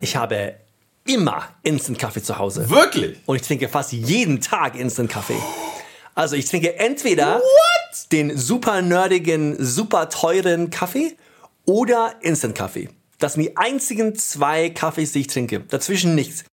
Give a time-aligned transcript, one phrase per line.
[0.00, 0.54] Ich habe
[1.04, 2.70] immer Instant-Kaffee zu Hause.
[2.70, 3.18] Wirklich?
[3.26, 5.40] Und ich trinke fast jeden Tag Instant-Kaffee.
[6.14, 8.12] Also ich trinke entweder What?
[8.12, 11.16] den super nerdigen, super teuren Kaffee
[11.64, 12.90] oder Instant-Kaffee.
[13.18, 15.60] Das sind die einzigen zwei Kaffees, die ich trinke.
[15.60, 16.44] Dazwischen nichts.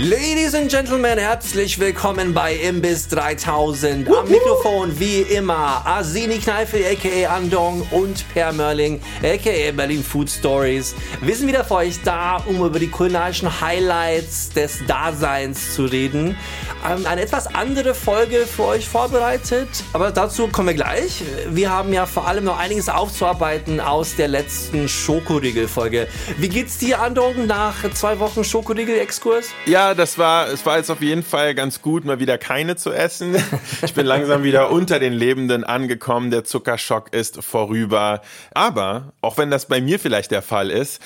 [0.00, 4.08] Ladies and Gentlemen, herzlich willkommen bei Imbiss 3000.
[4.08, 10.94] Am Mikrofon wie immer Asini Kneife aka Andong und Per Mörling aka Berlin Food Stories.
[11.20, 16.36] Wir sind wieder für euch da, um über die kulinarischen Highlights des Daseins zu reden.
[16.88, 21.24] Ähm, eine etwas andere Folge für euch vorbereitet, aber dazu kommen wir gleich.
[21.48, 26.06] Wir haben ja vor allem noch einiges aufzuarbeiten aus der letzten Schokoriegel-Folge.
[26.36, 29.48] Wie geht's dir, Andong, nach zwei Wochen Schokoriegel-Exkurs?
[29.66, 32.92] Ja, das war, es war jetzt auf jeden Fall ganz gut, mal wieder keine zu
[32.92, 33.36] essen.
[33.82, 36.30] Ich bin langsam wieder unter den Lebenden angekommen.
[36.30, 38.22] Der Zuckerschock ist vorüber.
[38.52, 41.00] Aber, auch wenn das bei mir vielleicht der Fall ist,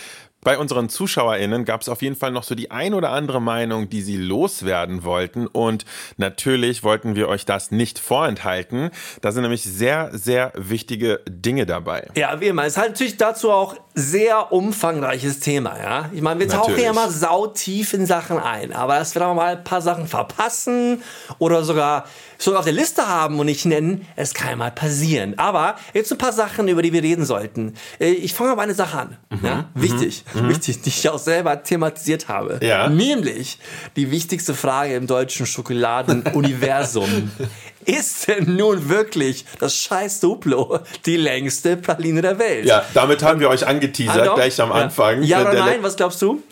[0.44, 3.88] bei unseren ZuschauerInnen gab es auf jeden Fall noch so die ein oder andere Meinung,
[3.88, 5.46] die sie loswerden wollten.
[5.46, 5.84] Und
[6.16, 8.90] natürlich wollten wir euch das nicht vorenthalten.
[9.20, 12.08] Da sind nämlich sehr, sehr wichtige Dinge dabei.
[12.16, 12.64] Ja, wie immer.
[12.64, 16.10] Es ist halt natürlich dazu auch sehr umfangreiches Thema, ja.
[16.12, 16.84] Ich meine, wir tauchen Natürlich.
[16.84, 21.02] ja immer sautief in Sachen ein, aber dass wir da mal ein paar Sachen verpassen
[21.38, 22.06] oder sogar
[22.42, 25.38] sogar auf der Liste haben und nicht nennen, es kann ja mal passieren.
[25.38, 27.74] Aber jetzt ein paar Sachen, über die wir reden sollten.
[28.00, 29.16] Äh, Ich fange mal bei einer Sache an.
[29.42, 29.66] Ja?
[29.74, 32.58] Wichtig, wichtig, die ich auch selber thematisiert habe.
[32.62, 32.88] Ja.
[32.88, 33.58] Nämlich
[33.96, 37.30] die wichtigste Frage im deutschen Schokoladenuniversum.
[37.84, 42.64] Ist denn nun wirklich das scheiß Duplo die längste Praline der Welt?
[42.64, 44.34] Ja, damit haben wir euch angeteasert, Andong?
[44.36, 45.22] gleich am Anfang.
[45.24, 46.42] Ja, ja oder Der- nein, was glaubst du?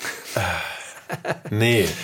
[1.50, 1.86] Nee.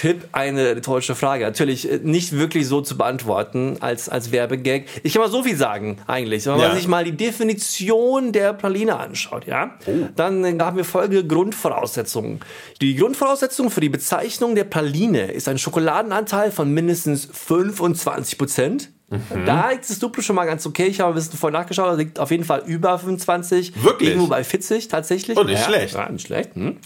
[0.00, 1.44] Tipp, eine rhetorische Frage.
[1.44, 4.84] Natürlich äh, nicht wirklich so zu beantworten als, als Werbegag.
[5.02, 6.46] Ich kann mal so viel sagen, eigentlich.
[6.46, 6.74] Wenn man Ja.
[6.74, 10.08] sich mal die Definition der Praline anschaut, ja, Oh.
[10.16, 12.40] dann äh, haben wir folgende Grundvoraussetzungen.
[12.80, 18.88] Die Grundvoraussetzung für die Bezeichnung der Praline ist ein Schokoladenanteil von mindestens 25 Prozent.
[19.10, 19.44] Mhm.
[19.44, 20.86] Da ist das Duplo schon mal ganz okay.
[20.86, 21.90] Ich habe ein bisschen vorher nachgeschaut.
[21.90, 23.82] Das liegt auf jeden Fall über 25.
[23.84, 24.08] Wirklich?
[24.10, 25.36] Irgendwo bei 40 tatsächlich.
[25.36, 25.94] Oh, nicht ja, schlecht.
[25.94, 26.54] Ja, nicht schlecht.
[26.54, 26.78] Hm.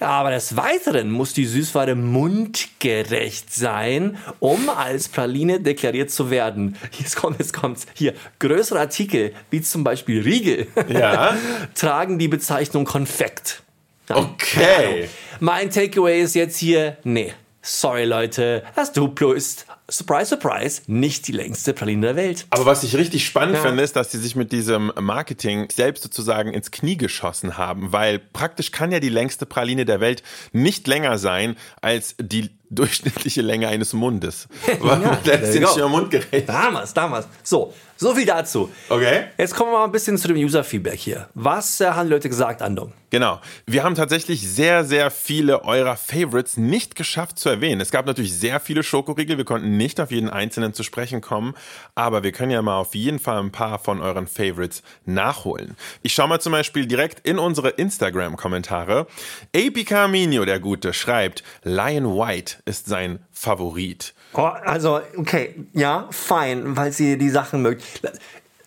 [0.00, 6.76] Aber des Weiteren muss die Süßware mundgerecht sein, um als Praline deklariert zu werden.
[6.98, 7.86] Jetzt kommt, jetzt kommt's.
[7.94, 11.36] Hier, größere Artikel, wie zum Beispiel Riegel, Ja.
[11.74, 13.62] tragen die Bezeichnung Konfekt.
[14.08, 15.08] Ja, Okay.
[15.40, 17.32] Mein Takeaway ist jetzt hier, nee.
[17.62, 22.46] Sorry Leute, das Duplo ist, surprise, surprise, nicht die längste Praline der Welt.
[22.50, 23.62] Aber was ich richtig spannend Ja.
[23.62, 28.18] finde, ist, dass sie sich mit diesem Marketing selbst sozusagen ins Knie geschossen haben, weil
[28.18, 33.68] praktisch kann ja die längste Praline der Welt nicht länger sein als die durchschnittliche Länge
[33.68, 34.48] eines Mundes.
[34.80, 36.48] Weil Ja, der ist you nicht mehr mundgerecht.
[36.48, 37.28] Damals, damals.
[37.44, 38.70] So, so viel dazu.
[38.88, 39.24] Okay.
[39.38, 41.28] Jetzt kommen wir mal ein bisschen zu dem User-Feedback hier.
[41.34, 42.92] Was äh, haben die Leute gesagt, Andong?
[43.10, 43.40] Genau.
[43.66, 47.80] Wir haben tatsächlich sehr, sehr viele eurer Favorites nicht geschafft zu erwähnen.
[47.80, 49.38] Es gab natürlich sehr viele Schokoriegel.
[49.38, 51.54] Wir konnten nicht auf jeden einzelnen zu sprechen kommen.
[51.94, 55.76] Aber wir können ja mal auf jeden Fall ein paar von euren Favorites nachholen.
[56.02, 59.06] Ich schaue mal zum Beispiel direkt in unsere Instagram-Kommentare.
[59.54, 64.14] AP Carminio, der Gute, schreibt, Lion White ist sein Favorit.
[64.36, 67.82] Oh, also, okay, ja, fein, weil sie die Sachen mögt.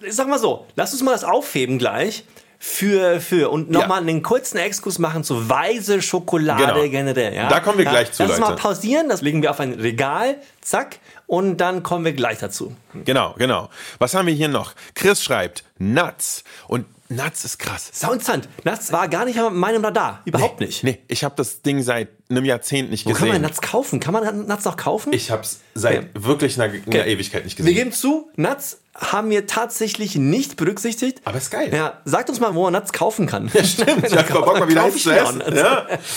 [0.09, 2.24] Sag mal so, lass uns mal das aufheben gleich.
[2.62, 6.90] Für, für, und nochmal einen kurzen Exkurs machen zu weise Schokolade Genau.
[6.90, 7.34] generell.
[7.34, 7.47] Ja?
[7.47, 7.91] Da kommen wir ja?
[7.91, 11.84] gleich zu, Lass uns mal pausieren, das legen wir auf ein Regal, zack, und dann
[11.84, 12.75] kommen wir gleich dazu.
[13.06, 13.69] Genau, genau.
[13.97, 14.74] Was haben wir hier noch?
[14.94, 16.44] Chris schreibt, Nuts.
[16.68, 17.91] Und Nuts ist krass.
[17.94, 20.84] Soundsand, das war gar nicht auf meinem Radar, überhaupt nicht.
[20.84, 23.41] Nee, ich habe das Ding seit einem Jahrzehnt nicht Wo kann gesehen.
[23.41, 24.00] man Nuts kaufen?
[24.00, 25.12] Kann man Nuts noch kaufen?
[25.13, 27.75] ich habe es seit wirklich einer, einer Ewigkeit nicht wir gesehen.
[27.78, 31.22] geben zu, Nuts haben wir tatsächlich nicht berücksichtigt.
[31.23, 31.72] Aber ist geil.
[31.73, 33.50] Ja, sagt uns mal, wo man Nuts kaufen kann.
[33.50, 35.41] Stimmt, ich hab Bock mal wieder Kauf eins ich zu mir essen.
[35.41, 35.59] auch Nuts.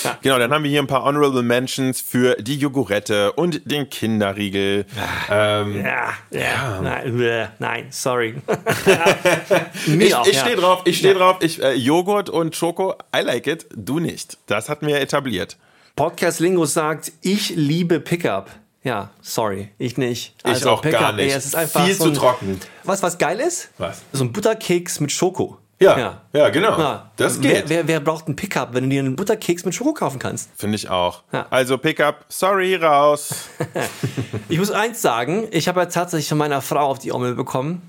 [0.05, 0.19] Ja.
[0.21, 4.85] Genau, dann haben wir hier ein paar Honorable Mentions für die Jogurette und den Kinderriegel.
[5.31, 8.35] Ähm, Ja, ja, Nein, äh, nein, sorry.
[9.87, 10.41] Mir ich auch, ich ja.
[10.43, 11.37] stehe drauf, ich stehe drauf.
[11.41, 14.37] Ich, äh, Joghurt und Schoko, I like it, du nicht.
[14.47, 15.57] Das hatten wir etabliert.
[15.95, 18.51] Podcast Lingo sagt, ich liebe Pickup.
[18.83, 20.35] Ja, sorry, ich nicht.
[20.47, 21.31] Ich auch gar nicht.
[21.31, 22.61] ey, es ist einfach Viel so zu ein, trocken.
[22.85, 23.69] Was, was geil ist?
[23.77, 24.01] Was?
[24.11, 25.59] So ein Butterkeks mit Schoko.
[25.79, 26.79] Ja, ja, genau.
[26.79, 27.11] Ja.
[27.17, 27.69] Das wer, geht.
[27.69, 30.49] wer, wer braucht einen Pickup, wenn du dir einen Butterkeks mit Schoko kaufen kannst?
[30.57, 31.25] Finde ich auch.
[31.31, 31.47] Ja.
[31.51, 33.51] Also Pickup, sorry, raus.
[34.49, 37.83] Ich muss eins sagen, ich habe ja tatsächlich von meiner Frau auf die Ommel bekommen,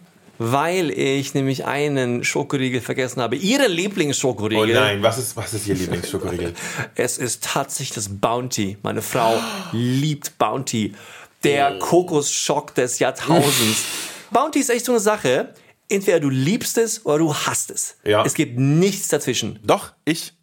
[0.52, 3.38] weil ich nämlich einen Schokoriegel vergessen habe.
[3.38, 4.74] Ihren Oh Lieblingsschokoriegel.
[4.74, 6.54] nein, was ist, was ist Ihr Lieblingsschokoriegel?
[6.96, 8.78] Es ist tatsächlich das Bounty.
[8.84, 9.40] Meine Frau
[9.72, 10.94] liebt Bounty.
[11.44, 13.84] Der Kokosschock des Jahrtausends.
[14.32, 15.54] Bounty ist echt so eine Sache.
[15.90, 17.96] Entweder du liebst es oder du hasst es.
[18.04, 18.26] Ja.
[18.26, 19.60] Es gibt nichts dazwischen.
[19.64, 20.34] Doch, ich.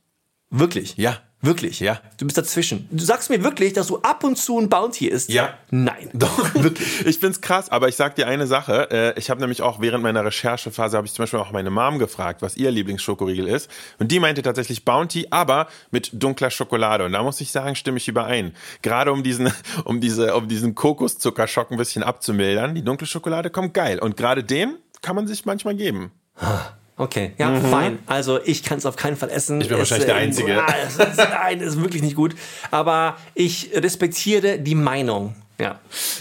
[0.51, 0.97] Wirklich.
[0.97, 1.19] Ja.
[1.43, 1.81] Wirklich?
[1.81, 2.01] Ja.
[2.19, 2.87] Du bist dazwischen.
[2.91, 5.31] Du sagst mir wirklich, dass du ab und zu ein Bounty isst?
[5.31, 5.55] Ja.
[5.71, 6.11] Nein.
[6.13, 7.07] Doch, wirklich.
[7.07, 8.91] Ich find's krass, aber ich sag dir eine Sache.
[8.91, 11.99] Äh, Ich habe nämlich auch während meiner Recherchephase habe ich zum Beispiel auch meine Mom
[11.99, 13.71] gefragt, was ihr Lieblingsschokoriegel ist.
[13.99, 17.07] Und die meinte tatsächlich Bounty, aber mit dunkler Schokolade.
[17.07, 18.55] Und da muss ich sagen, stimme ich überein.
[18.83, 19.51] Gerade um diesen,
[19.85, 22.75] um diese, um diesen Kokoszuckerschock ein bisschen abzumildern.
[22.75, 23.99] Die dunkle Schokolade kommt geil.
[23.99, 26.13] Und gerade den kann man sich manchmal geben.
[27.01, 27.99] Okay, ja, fein.
[28.07, 29.57] Also ich kann es auf keinen Fall essen.
[29.57, 29.63] Mhm.
[29.63, 30.63] Ich bin Es, wahrscheinlich der äh, Einzige.
[30.63, 32.35] ah, es ist, nein, ist wirklich nicht gut.
[32.71, 35.35] Aber ich respektiere die Meinung.
[35.59, 35.79] Ja.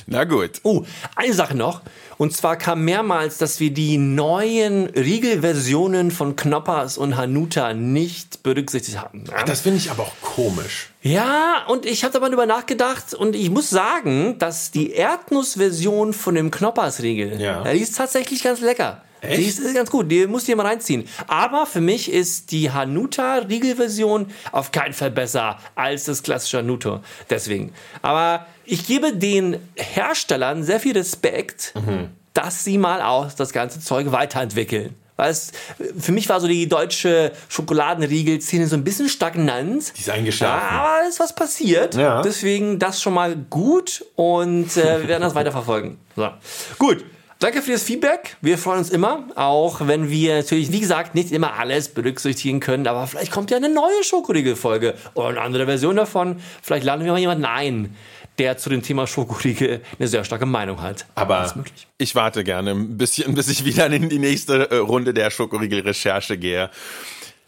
[0.08, 0.60] Na gut.
[0.64, 0.84] Oh,
[1.16, 1.82] eine Sache noch.
[2.18, 9.00] Und zwar kam mehrmals, dass wir die neuen Riegelversionen von Knoppers und Hanuta nicht berücksichtigt
[9.02, 9.26] hatten.
[9.30, 9.44] Ja?
[9.44, 10.90] Das finde ich aber auch komisch.
[11.02, 16.52] Ja, und ich habe darüber nachgedacht und ich muss sagen, dass die Erdnussversion von dem
[16.52, 17.64] Knoppersriegel, Ja.
[17.64, 19.02] die ist tatsächlich ganz lecker.
[19.22, 19.38] Echt?
[19.38, 21.08] Die ist, ist ganz gut, die musst du dir mal reinziehen.
[21.28, 27.02] Aber für mich ist die Hanuta-Riegelversion auf keinen Fall besser als das klassische Hanuta.
[27.30, 27.74] Deswegen.
[28.02, 32.10] Aber ich gebe den Herstellern sehr viel Respekt, Mhm.
[32.34, 34.96] dass sie mal auch das ganze Zeug weiterentwickeln.
[35.18, 35.52] Weil es,
[36.00, 39.92] für mich war so die deutsche Schokoladenriegel-Szene so ein bisschen stagnant.
[39.98, 40.66] Die ist eingeschlafen.
[40.76, 41.96] Ja, aber es ist was passiert.
[41.96, 42.22] Ja.
[42.22, 45.98] Deswegen das schon mal gut und äh, wir werden das weiterverfolgen.
[46.16, 46.30] So.
[46.78, 47.04] Gut.
[47.42, 48.36] Danke für das Feedback.
[48.42, 52.86] Wir freuen uns immer, auch wenn wir natürlich, wie gesagt, nicht immer alles berücksichtigen können,
[52.86, 56.42] aber vielleicht kommt ja eine neue Schokoriegel-Folge oder eine andere Version davon.
[56.62, 57.96] Vielleicht laden wir mal jemanden ein,
[58.40, 61.06] der zu dem Thema Schokoriegel eine sehr starke Meinung hat.
[61.16, 61.50] Aber
[61.98, 66.38] ich warte gerne ein bisschen, bis ich wieder in die nächste äh, Runde der Schokoriegel-Recherche
[66.38, 66.70] gehe.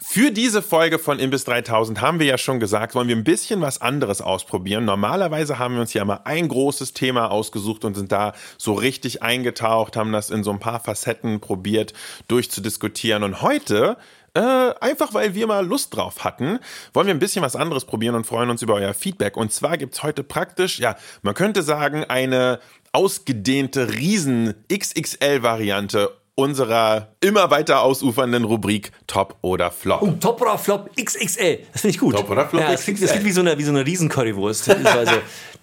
[0.04, 3.60] Für diese Folge von Imbiss 3000 haben wir ja schon gesagt, wollen wir ein bisschen
[3.60, 4.84] was anderes ausprobieren.
[4.84, 9.22] Normalerweise haben wir uns ja mal ein großes Thema ausgesucht und sind da so richtig
[9.22, 11.92] eingetaucht, haben das in so ein paar Facetten probiert
[12.28, 13.22] durchzudiskutieren.
[13.22, 13.96] Und heute
[14.34, 16.58] äh, einfach weil wir mal Lust drauf hatten,
[16.94, 19.36] wollen wir ein bisschen was anderes probieren und freuen uns über euer Feedback.
[19.36, 22.58] Und zwar gibt's heute praktisch, ja, man könnte sagen, eine
[22.92, 30.20] ausgedehnte Riesen-XXL-Variante unserer immer weiter ausufernden Rubrik Top oder Flop.
[30.20, 31.58] Top oder Flop XXL.
[31.72, 32.16] Das finde ich gut.
[32.16, 34.70] Top oder Flop ja, das klingt, das klingt wie so eine, wie so eine Riesen-Currywurst.
[34.92, 35.12] Also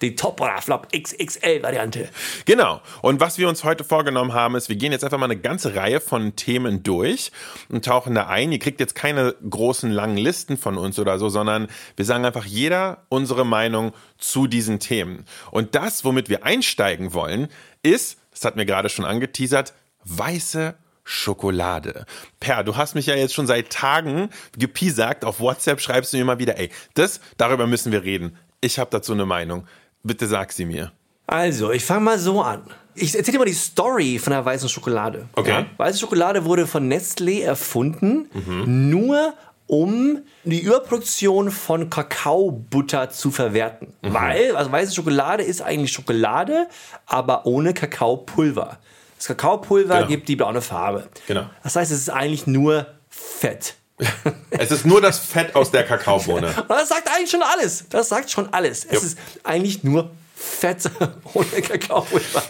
[0.00, 2.08] die Top oder Flop XXL-Variante.
[2.44, 2.80] Genau.
[3.02, 5.74] Und was wir uns heute vorgenommen haben, ist, wir gehen jetzt einfach mal eine ganze
[5.74, 7.32] Reihe von Themen durch
[7.68, 8.52] und tauchen da ein.
[8.52, 12.44] Ihr kriegt jetzt keine großen langen Listen von uns oder so, sondern wir sagen einfach
[12.44, 15.24] jeder unsere Meinung zu diesen Themen.
[15.50, 17.48] Und das, womit wir einsteigen wollen,
[17.82, 19.74] ist, das hat mir gerade schon angeteasert,
[20.04, 20.74] weiße
[21.04, 22.06] Schokolade.
[22.38, 25.24] Per, du hast mich ja jetzt schon seit Tagen gepiesackt.
[25.24, 28.36] Auf WhatsApp schreibst du mir immer wieder, ey, das, darüber müssen wir reden.
[28.60, 29.66] Ich habe dazu eine Meinung.
[30.02, 30.92] Bitte sag sie mir.
[31.26, 32.62] Also, ich fange mal so an.
[32.94, 35.28] Ich erzähle dir mal die Story von der weißen Schokolade.
[35.34, 35.64] Okay.
[35.76, 38.28] Weiße Schokolade wurde von Nestlé erfunden,
[38.66, 39.34] nur
[39.66, 43.94] um die Überproduktion von Kakaobutter zu verwerten.
[44.02, 46.68] Weil, also weiße Schokolade ist eigentlich Schokolade,
[47.06, 48.78] aber ohne Kakaopulver.
[49.20, 50.06] Das Kakaopulver Genau.
[50.08, 51.06] gibt die braune Farbe.
[51.26, 51.44] Genau.
[51.62, 53.74] Das heißt, es ist eigentlich nur Fett.
[54.50, 56.46] Es ist nur das Fett aus der Kakaobohne.
[56.56, 57.84] Und das sagt eigentlich schon alles.
[57.90, 58.84] Das sagt schon alles.
[58.86, 59.02] Es Jupp.
[59.04, 60.90] ist eigentlich nur Fett
[61.34, 62.42] ohne Kakaopulver.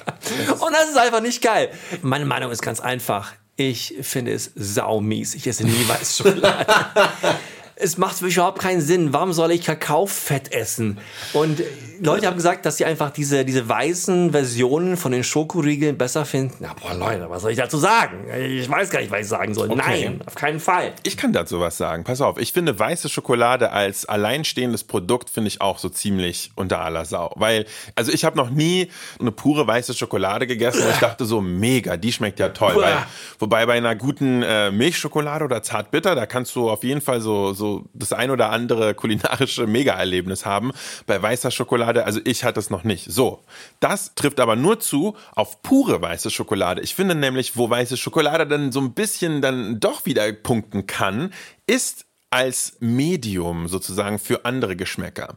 [0.61, 1.71] Und das ist einfach nicht geil.
[2.03, 3.33] Meine Meinung ist ganz einfach.
[3.57, 5.35] Ich finde es saumies.
[5.35, 6.67] Ich esse nie weiße Schokolade.
[7.81, 9.13] Es macht für mich überhaupt keinen Sinn.
[9.13, 10.99] Warum soll ich Kakaofett essen?
[11.33, 11.63] Und
[12.03, 16.57] Leute haben gesagt, dass sie einfach diese, diese weißen Versionen von den Schokoriegeln besser finden.
[16.61, 18.27] Na, boah, Leute, was soll ich dazu sagen?
[18.35, 19.69] Ich weiß gar nicht, was ich sagen soll.
[19.69, 20.93] Nein, auf keinen Fall.
[21.03, 22.05] Ich kann dazu was sagen.
[22.05, 26.81] Pass auf, ich finde weiße Schokolade als alleinstehendes Produkt finde ich auch so ziemlich unter
[26.81, 27.33] aller Sau.
[27.37, 31.41] Weil, also ich habe noch nie eine pure weiße Schokolade gegessen und ich dachte so,
[31.41, 32.77] mega, die schmeckt ja toll.
[32.77, 32.97] Weil,
[33.39, 37.53] wobei bei einer guten äh, Milchschokolade oder Zartbitter, da kannst du auf jeden Fall so,
[37.53, 40.73] so das ein oder andere kulinarische Mega-Erlebnis haben.
[41.07, 43.11] Bei weißer Schokolade, also ich hatte es noch nicht.
[43.11, 43.43] So,
[43.81, 46.83] das trifft aber nur zu auf pure weiße Schokolade.
[46.83, 51.33] Ich finde nämlich, wo weiße Schokolade dann so ein bisschen dann doch wieder punkten kann,
[51.67, 55.37] ist als Medium sozusagen für andere Geschmäcker.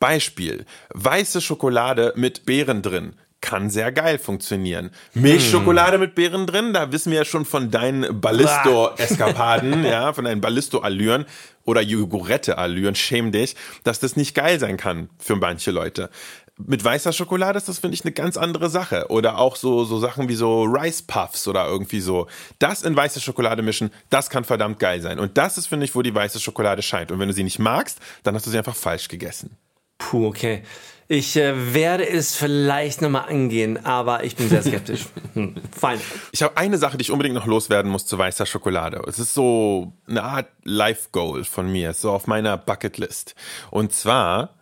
[0.00, 3.14] Beispiel, weiße Schokolade mit Beeren drin.
[3.40, 4.90] Kann sehr geil funktionieren.
[5.14, 10.40] Milchschokolade mit Beeren drin, da wissen wir ja schon von deinen Ballisto-Eskapaden, ja, von deinen
[10.40, 11.26] Ballisto-Allüren
[11.64, 16.10] oder Jogurette-Allüren, schäm dich, dass das nicht geil sein kann für manche Leute.
[16.58, 19.06] Mit weißer Schokolade ist das, finde ich, eine ganz andere Sache.
[19.08, 22.28] Oder auch so, so Sachen wie so Rice Puffs oder irgendwie so.
[22.58, 25.18] Das in weiße Schokolade mischen, das kann verdammt geil sein.
[25.18, 27.10] Und das ist, finde ich, wo die weiße Schokolade scheint.
[27.10, 29.56] Und wenn du sie nicht magst, dann hast du sie einfach falsch gegessen.
[29.98, 30.62] Puh, okay.
[31.08, 35.06] Ich äh, werde es vielleicht nochmal angehen, aber ich bin sehr skeptisch.
[35.34, 36.00] hm, fein.
[36.32, 39.02] Ich habe eine Sache, die ich unbedingt noch loswerden muss zu weißer Schokolade.
[39.06, 43.34] Es ist so eine Art Life-Goal von mir, so auf meiner Bucketlist.
[43.70, 44.54] Und zwar,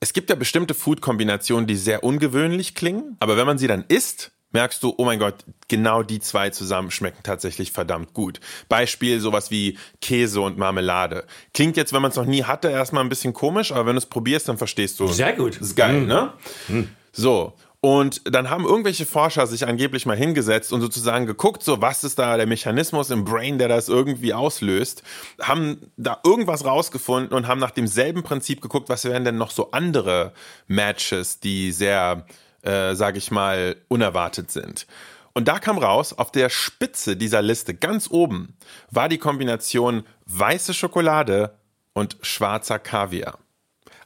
[0.00, 4.32] es gibt ja bestimmte Food-Kombinationen, die sehr ungewöhnlich klingen, aber wenn man sie dann isst,
[4.56, 5.34] merkst du, oh mein Gott,
[5.68, 8.40] genau die zwei zusammen schmecken tatsächlich verdammt gut.
[8.70, 11.26] Beispiel sowas wie Käse und Marmelade.
[11.52, 13.98] Klingt jetzt, wenn man es noch nie hatte, erstmal ein bisschen komisch, aber wenn du
[13.98, 15.08] es probierst, dann verstehst du.
[15.08, 15.56] Sehr gut.
[15.56, 16.06] Das ist geil, mm.
[16.06, 16.32] ne?
[16.68, 16.82] Mm.
[17.12, 17.52] So.
[17.82, 22.18] Und dann haben irgendwelche Forscher sich angeblich mal hingesetzt und sozusagen geguckt, so was ist
[22.18, 25.02] da der Mechanismus im Brain, der das irgendwie auslöst,
[25.42, 29.70] haben da irgendwas rausgefunden und haben nach demselben Prinzip geguckt, was wären denn noch so
[29.72, 30.32] andere
[30.66, 32.24] Matches, die sehr
[32.66, 34.86] äh, sage ich mal, unerwartet sind.
[35.34, 38.56] Und da kam raus, auf der Spitze dieser Liste, ganz oben,
[38.90, 41.58] war die Kombination weiße Schokolade
[41.92, 43.38] und schwarzer Kaviar.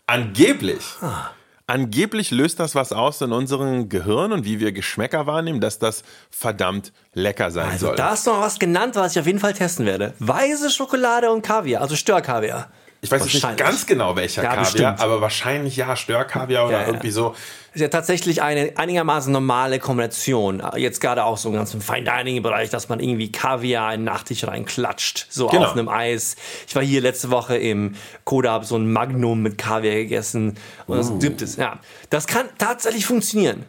[0.06, 0.84] Angeblich.
[1.00, 1.30] Ah.
[1.68, 6.02] Angeblich löst das was aus in unserem Gehirn und wie wir Geschmäcker wahrnehmen, dass das
[6.28, 7.96] verdammt lecker sein also soll.
[7.96, 10.14] Da hast du noch was genannt, was ich auf jeden Fall testen werde.
[10.18, 12.72] Weiße Schokolade und Kaviar, also Störkaviar.
[13.02, 15.00] Ich weiß nicht ganz genau welcher ja, Kaviar, bestimmt.
[15.00, 17.34] aber wahrscheinlich ja, Störkaviar oder ja, irgendwie so.
[17.72, 20.62] Ist ja tatsächlich eine einigermaßen normale Kombination.
[20.76, 24.44] Jetzt gerade auch so im ganzen Fine Dining Bereich, dass man irgendwie Kaviar in Nachtisch
[24.44, 25.66] reinklatscht, so genau.
[25.66, 26.36] auf einem Eis.
[26.66, 30.94] Ich war hier letzte Woche im Koda, habe so ein Magnum mit Kaviar gegessen und
[30.94, 30.98] uh.
[30.98, 31.56] das gibt es.
[31.56, 31.78] Ja,
[32.10, 33.64] das kann tatsächlich funktionieren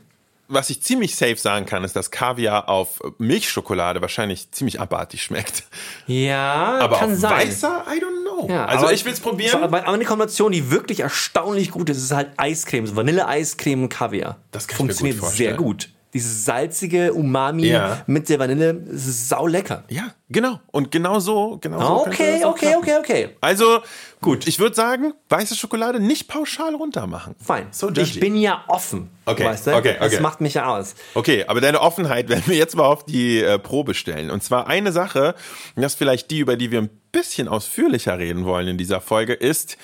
[0.52, 5.64] was ich ziemlich safe sagen kann, ist, dass Kaviar auf Milchschokolade wahrscheinlich ziemlich abartig schmeckt.
[6.08, 7.48] Ja, aber kann auf sein.
[7.48, 8.48] weißer, I don't know.
[8.50, 9.64] Ja, also ich will es probieren.
[9.64, 14.38] Aber eine Kombination, die wirklich erstaunlich gut ist, ist halt Eiscreme, so Vanille-Eiscreme und Kaviar.
[14.52, 18.04] Das kann Funktioniert ich mir gut sehr gut dieses salzige Umami ja.
[18.06, 19.84] mit der Vanille, das ist sau lecker.
[19.90, 20.60] Ja, genau.
[20.72, 22.08] Und genau so, genau so.
[22.08, 23.30] Okay, okay, okay, okay.
[23.40, 23.80] Also,
[24.22, 27.36] gut, ich würde sagen, weiße Schokolade nicht pauschal runter machen.
[27.44, 27.68] Fein.
[27.72, 29.10] So ich bin ja offen.
[29.26, 29.76] Okay, weißt du?
[29.76, 30.10] okay, okay.
[30.12, 30.96] Das macht mich ja aus.
[31.14, 34.30] Okay, aber deine Offenheit werden wir jetzt mal auf die äh, Probe stellen.
[34.30, 35.36] Und zwar eine Sache,
[35.76, 39.34] das ist vielleicht die, über die wir ein bisschen ausführlicher reden wollen in dieser Folge,
[39.34, 39.78] ist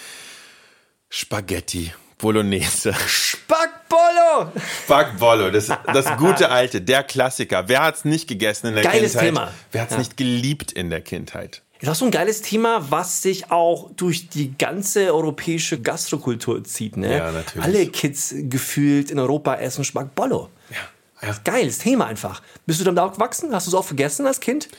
[1.10, 1.92] Spaghetti.
[2.18, 2.94] Bolognese.
[3.08, 4.52] Spackbollo!
[4.84, 7.68] Spackbollo, das, das gute alte, der Klassiker.
[7.68, 9.28] Wer hat's nicht gegessen in der Geiles Kindheit?
[9.28, 9.52] Thema.
[9.72, 10.00] Wer hat's ja.
[10.00, 11.62] nicht geliebt in der Kindheit?
[11.80, 16.98] Ist auch so ein geiles Thema, was sich auch durch die ganze europäische Gastrokultur zieht.
[16.98, 17.18] Ne?
[17.18, 17.64] Ja, natürlich.
[17.64, 20.50] Alle Kids gefühlt in Europa essen Spackbollo.
[20.70, 21.28] Ja.
[21.28, 21.36] ja.
[21.44, 22.42] Geiles Thema einfach.
[22.66, 23.54] Bist du dann da auch gewachsen?
[23.54, 24.70] Hast du es auch vergessen als Kind?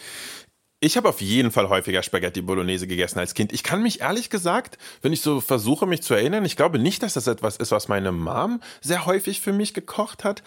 [0.81, 3.53] Ich habe auf jeden Fall häufiger Spaghetti Bolognese gegessen als Kind.
[3.53, 7.03] Ich kann mich ehrlich gesagt, wenn ich so versuche, mich zu erinnern, ich glaube nicht,
[7.03, 10.45] dass das etwas ist, was meine Mom sehr häufig für mich gekocht hat.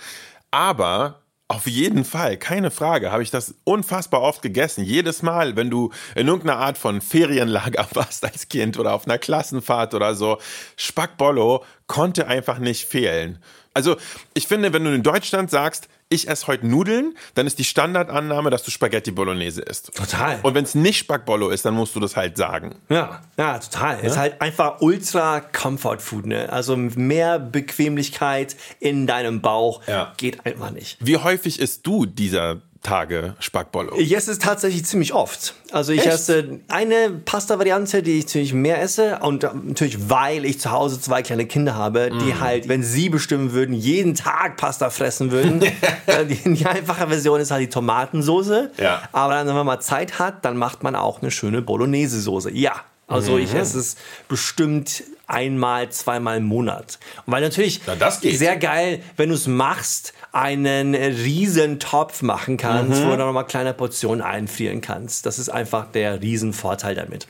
[0.50, 1.21] Aber
[1.52, 4.84] auf jeden Fall, keine Frage, habe ich das unfassbar oft gegessen.
[4.84, 9.18] Jedes Mal, wenn du in irgendeiner Art von Ferienlager warst als Kind oder auf einer
[9.18, 10.38] Klassenfahrt oder so,
[10.78, 13.40] Spackbollo konnte einfach nicht fehlen.
[13.74, 13.98] Also
[14.34, 18.50] ich finde, wenn du in Deutschland sagst, ich esse heute Nudeln, dann ist die Standardannahme,
[18.50, 19.96] dass du Spaghetti Bolognese isst.
[19.96, 20.40] Total.
[20.44, 22.76] Und wenn es nicht Spackbollo ist, dann musst du das halt sagen.
[22.90, 23.98] Ja, ja, total.
[23.98, 24.02] Ja?
[24.04, 26.52] Ist halt einfach ultra Comfort Food, ne?
[26.52, 30.14] Also mehr Bequemlichkeit in deinem Bauch ja.
[30.18, 30.98] geht einfach nicht.
[31.00, 33.96] Wie häufig isst du dieser Tage Spackbollo?
[33.98, 35.54] Ich esse es tatsächlich ziemlich oft.
[35.72, 36.10] Also ich Echt?
[36.10, 41.22] esse eine Pasta-Variante, die ich natürlich mehr esse und natürlich, weil ich zu Hause zwei
[41.22, 42.40] kleine Kinder habe, die mm.
[42.40, 45.60] halt, wenn sie bestimmen würden, jeden Tag Pasta fressen würden.
[46.30, 48.72] die, die, einfache Version ist halt die Tomatensoße.
[48.78, 49.04] Ja.
[49.12, 52.52] Aber dann, wenn man mal Zeit hat, dann macht man auch eine schöne Bolognese-Soße.
[52.52, 53.44] Ja, also mhm.
[53.44, 53.96] ich esse es
[54.28, 56.98] bestimmt einmal, zweimal im Monat.
[57.26, 63.02] Und weil natürlich Na, sehr geil, wenn du es machst, einen riesen Topf machen kannst,
[63.02, 63.08] mhm.
[63.08, 65.26] wo du noch mal kleine Portionen einfrieren kannst.
[65.26, 67.28] Das ist einfach der Riesenvorteil damit.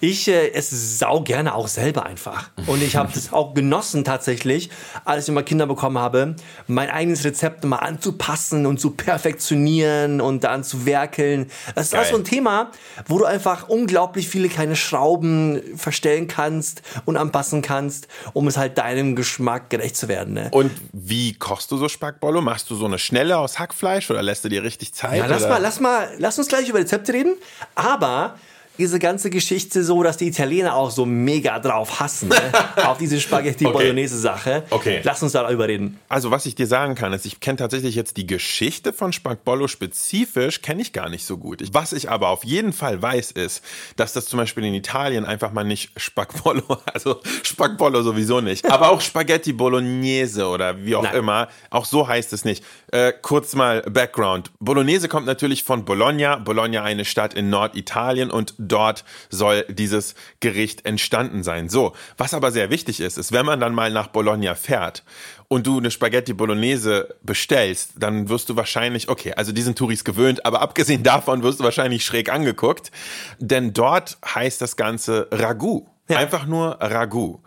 [0.00, 2.50] Ich äh, esse sau gerne auch selber einfach.
[2.66, 4.70] Und ich habe das auch genossen tatsächlich,
[5.04, 6.36] als ich mal Kinder bekommen habe,
[6.66, 11.50] mein eigenes Rezept mal anzupassen und zu perfektionieren und dann zu werkeln.
[11.74, 12.02] Das ist Geil.
[12.02, 12.70] auch so ein Thema,
[13.06, 18.78] wo du einfach unglaublich viele kleine Schrauben verstellen kannst und anpassen kannst, um es halt
[18.78, 20.34] deinem Geschmack gerecht zu werden.
[20.34, 20.48] Ne?
[20.52, 22.40] Und wie kochst du so Spackbollo?
[22.40, 25.18] Machst du so eine schnelle aus Hackfleisch oder lässt du dir richtig Zeit?
[25.18, 25.50] Ja, lass oder?
[25.54, 27.34] mal, lass mal, lass uns gleich über Rezepte reden.
[27.74, 28.36] Aber
[28.78, 32.36] diese ganze Geschichte so, dass die Italiener auch so mega drauf hassen, ne?
[32.86, 33.72] auf diese Spaghetti okay.
[33.72, 34.62] Bolognese Sache.
[34.70, 35.00] Okay.
[35.02, 35.98] Lass uns darüber reden.
[36.08, 39.66] Also was ich dir sagen kann, ist, ich kenne tatsächlich jetzt die Geschichte von Spagbollo
[39.68, 41.62] spezifisch, kenne ich gar nicht so gut.
[41.72, 43.62] Was ich aber auf jeden Fall weiß, ist,
[43.96, 48.90] dass das zum Beispiel in Italien einfach mal nicht Spagbollo, also Spagbollo sowieso nicht, aber
[48.90, 51.16] auch Spaghetti Bolognese oder wie auch Nein.
[51.16, 52.64] immer, auch so heißt es nicht.
[52.92, 54.52] Äh, kurz mal Background.
[54.60, 56.36] Bolognese kommt natürlich von Bologna.
[56.36, 61.68] Bologna eine Stadt in Norditalien und dort soll dieses Gericht entstanden sein.
[61.68, 65.04] So, was aber sehr wichtig ist, ist, wenn man dann mal nach Bologna fährt
[65.48, 70.04] und du eine Spaghetti Bolognese bestellst, dann wirst du wahrscheinlich, okay, also die sind Touris
[70.04, 72.90] gewöhnt, aber abgesehen davon wirst du wahrscheinlich schräg angeguckt,
[73.38, 75.86] denn dort heißt das Ganze Ragout.
[76.08, 76.18] Ja.
[76.18, 77.40] Einfach nur Ragout.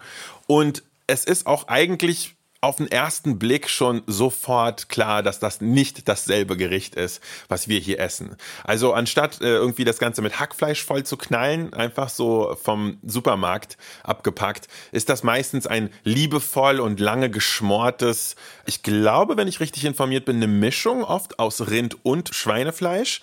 [0.48, 6.08] Und es ist auch eigentlich auf den ersten Blick schon sofort klar, dass das nicht
[6.08, 8.36] dasselbe Gericht ist, was wir hier essen.
[8.64, 13.78] Also anstatt äh, irgendwie das Ganze mit Hackfleisch voll zu knallen, einfach so vom Supermarkt
[14.04, 18.36] abgepackt, ist das meistens ein liebevoll und lange geschmortes,
[18.68, 23.22] ich glaube, wenn ich richtig informiert bin, eine Mischung oft aus Rind und Schweinefleisch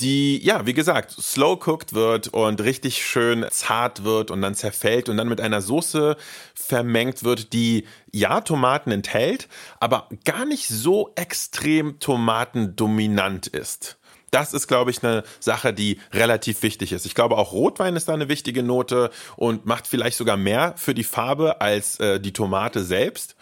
[0.00, 5.08] die, ja, wie gesagt, slow cooked wird und richtig schön zart wird und dann zerfällt
[5.08, 6.16] und dann mit einer Soße
[6.52, 9.48] vermengt wird, die ja Tomaten enthält,
[9.78, 13.98] aber gar nicht so extrem tomatendominant ist.
[14.34, 17.06] Das ist, glaube ich, eine Sache, die relativ wichtig ist.
[17.06, 20.92] Ich glaube, auch Rotwein ist da eine wichtige Note und macht vielleicht sogar mehr für
[20.92, 23.36] die Farbe als äh, die Tomate selbst.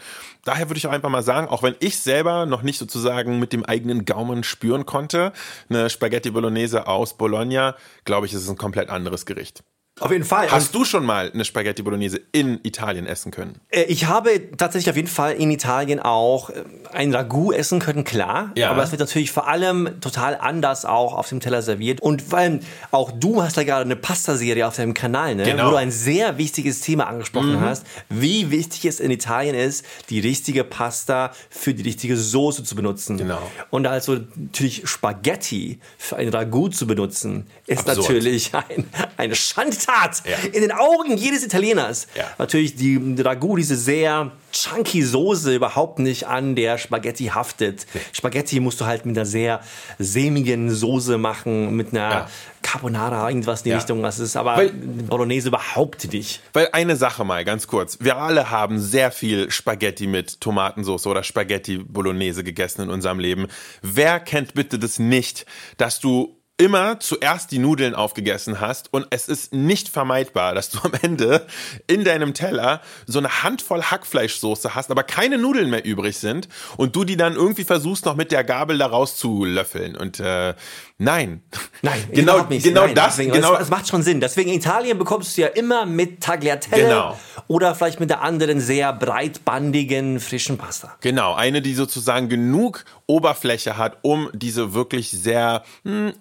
[0.44, 3.54] Daher würde ich auch einfach mal sagen, auch wenn ich selber noch nicht sozusagen mit
[3.54, 5.32] dem eigenen Gaumen spüren konnte,
[5.70, 9.64] eine Spaghetti Bolognese aus Bologna, glaube ich, ist es ein komplett anderes Gericht.
[10.00, 10.50] Auf jeden Fall.
[10.50, 13.60] Hast du schon mal eine Spaghetti Bolognese in Italien essen können?
[13.68, 18.02] Äh, ich habe tatsächlich auf jeden Fall in Italien auch äh, ein Ragout essen können,
[18.02, 18.52] klar.
[18.56, 18.70] Ja.
[18.70, 22.00] Aber es wird natürlich vor allem total anders auch auf dem Teller serviert.
[22.00, 25.44] Und vor allem auch du hast ja gerade eine Pasta-Serie auf deinem Kanal, ne?
[25.44, 25.66] Genau.
[25.66, 27.60] wo du ein sehr wichtiges Thema angesprochen mhm.
[27.60, 32.74] hast, wie wichtig es in Italien ist, die richtige Pasta für die richtige Soße zu
[32.74, 33.18] benutzen.
[33.18, 33.42] Genau.
[33.68, 38.08] Und also natürlich Spaghetti für ein Ragout zu benutzen, ist Absurd.
[38.08, 38.86] natürlich ein,
[39.18, 40.36] eine Schande Tat ja.
[40.52, 42.06] in den Augen jedes Italieners.
[42.14, 42.24] Ja.
[42.38, 47.86] Natürlich die Ragout, diese sehr chunky Soße überhaupt nicht an der Spaghetti haftet.
[47.94, 48.00] Nee.
[48.12, 49.60] Spaghetti musst du halt mit einer sehr
[49.98, 52.28] sämigen Soße machen, mit einer ja.
[52.62, 53.76] Carbonara, irgendwas in die ja.
[53.76, 54.02] Richtung.
[54.02, 56.40] Das ist aber weil, Bolognese überhaupt nicht.
[56.52, 57.98] Weil eine Sache mal, ganz kurz.
[58.00, 63.48] Wir alle haben sehr viel Spaghetti mit Tomatensauce oder Spaghetti Bolognese gegessen in unserem Leben.
[63.82, 65.46] Wer kennt bitte das nicht,
[65.76, 70.78] dass du immer zuerst die Nudeln aufgegessen hast und es ist nicht vermeidbar, dass du
[70.82, 71.46] am Ende
[71.86, 76.94] in deinem Teller so eine Handvoll Hackfleischsoße hast, aber keine Nudeln mehr übrig sind und
[76.94, 79.96] du die dann irgendwie versuchst noch mit der Gabel da rauszulöffeln.
[79.96, 80.54] Und äh,
[80.98, 81.42] nein.
[81.84, 83.16] Nein, genau, genau nein, das.
[83.16, 83.56] Deswegen, genau.
[83.56, 84.20] Es, macht schon Sinn.
[84.20, 87.18] Deswegen in Italien bekommst du ja immer mit Tagliatelle genau.
[87.48, 90.96] oder vielleicht mit der anderen sehr breitbandigen frischen Pasta.
[91.00, 96.12] Genau, eine, die sozusagen genug Oberfläche hat, um diese wirklich sehr hm,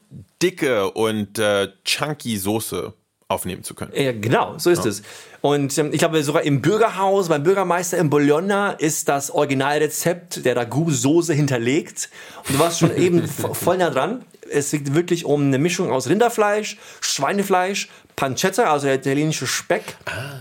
[0.41, 2.93] dicke und äh, chunky Soße
[3.31, 3.91] aufnehmen zu können.
[3.95, 4.89] Ja, genau, so ist ja.
[4.89, 5.01] es.
[5.39, 10.55] Und ähm, ich glaube, sogar im Bürgerhaus, beim Bürgermeister in Bologna ist das Originalrezept der
[10.55, 12.09] Ragout-Soße hinterlegt.
[12.47, 16.07] Und du warst schon eben voll nah dran es geht wirklich um eine Mischung aus
[16.07, 19.95] Rinderfleisch, Schweinefleisch, Pancetta, also der italienische Speck.
[20.05, 20.39] Ah.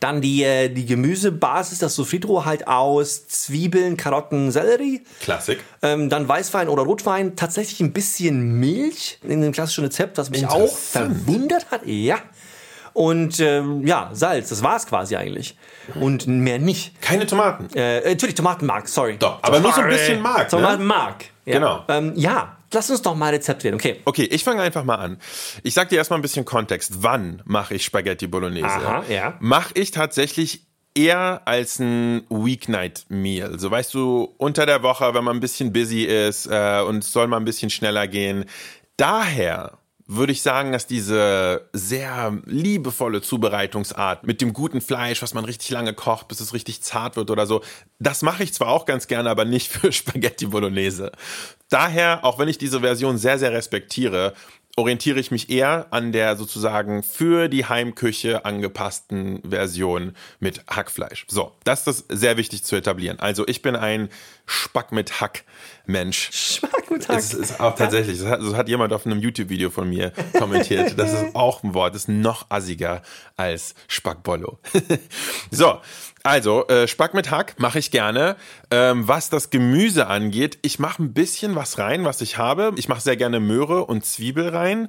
[0.00, 5.02] Dann die, äh, die Gemüsebasis, das Sofrito halt aus Zwiebeln, Karotten, Sellerie.
[5.20, 5.60] Klassik.
[5.82, 7.36] Ähm, dann Weißwein oder Rotwein.
[7.36, 11.86] Tatsächlich ein bisschen Milch in dem klassischen Rezept, was mich auch verwundert hat.
[11.86, 12.18] Ja.
[12.92, 15.56] Und ähm, ja, Salz, das war es quasi eigentlich.
[16.00, 17.00] Und mehr nicht.
[17.02, 17.68] Keine Tomaten.
[17.74, 19.16] Äh, natürlich Tomatenmark, sorry.
[19.18, 20.48] Doch, aber nur so ein bisschen Mark.
[20.48, 21.24] Tomatenmark.
[21.44, 21.52] Ne?
[21.52, 21.58] Ja.
[21.58, 21.84] Genau.
[21.88, 24.00] Ähm, ja, Lass uns doch mal Rezept reden, okay?
[24.04, 25.18] Okay, ich fange einfach mal an.
[25.62, 27.02] Ich sag dir erstmal ein bisschen Kontext.
[27.02, 28.66] Wann mache ich Spaghetti Bolognese?
[28.66, 29.36] Aha, ja.
[29.40, 33.58] Mache ich tatsächlich eher als ein Weeknight Meal.
[33.58, 37.12] So weißt du, unter der Woche, wenn man ein bisschen busy ist äh, und es
[37.12, 38.44] soll mal ein bisschen schneller gehen.
[38.96, 45.46] Daher würde ich sagen, dass diese sehr liebevolle Zubereitungsart mit dem guten Fleisch, was man
[45.46, 47.62] richtig lange kocht, bis es richtig zart wird oder so,
[47.98, 51.12] das mache ich zwar auch ganz gerne, aber nicht für Spaghetti Bolognese.
[51.68, 54.34] Daher, auch wenn ich diese Version sehr, sehr respektiere,
[54.76, 61.26] orientiere ich mich eher an der sozusagen für die Heimküche angepassten Version mit Hackfleisch.
[61.28, 63.20] So, das ist sehr wichtig zu etablieren.
[63.20, 64.08] Also ich bin ein
[64.46, 65.44] Spack mit Hack
[65.86, 66.60] Mensch.
[67.08, 67.08] Hack.
[67.08, 70.98] Das ist auch tatsächlich, das hat, das hat jemand auf einem YouTube-Video von mir kommentiert.
[70.98, 73.02] Das ist auch ein Wort, das ist noch assiger
[73.36, 74.58] als Spackbollo.
[75.50, 75.80] so,
[76.22, 78.36] also, äh, Spack mit Hack mache ich gerne.
[78.70, 82.72] Ähm, was das Gemüse angeht, ich mache ein bisschen was rein, was ich habe.
[82.76, 84.88] Ich mache sehr gerne Möhre und Zwiebel rein.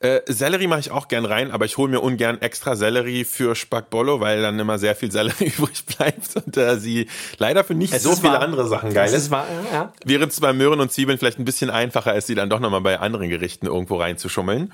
[0.00, 3.54] Äh, Sellerie mache ich auch gern rein, aber ich hole mir ungern extra Sellerie für
[3.54, 7.94] Spackbollo, weil dann immer sehr viel Sellerie übrig bleibt und äh, sie leider für nicht
[7.94, 8.42] es so viele wahr.
[8.42, 9.30] andere Sachen geil ist.
[9.30, 9.92] wahr, ja.
[10.04, 12.82] Während es bei Möhren und Zwiebeln vielleicht ein bisschen einfacher ist, sie dann doch nochmal
[12.82, 14.72] bei anderen Gerichten irgendwo reinzuschummeln.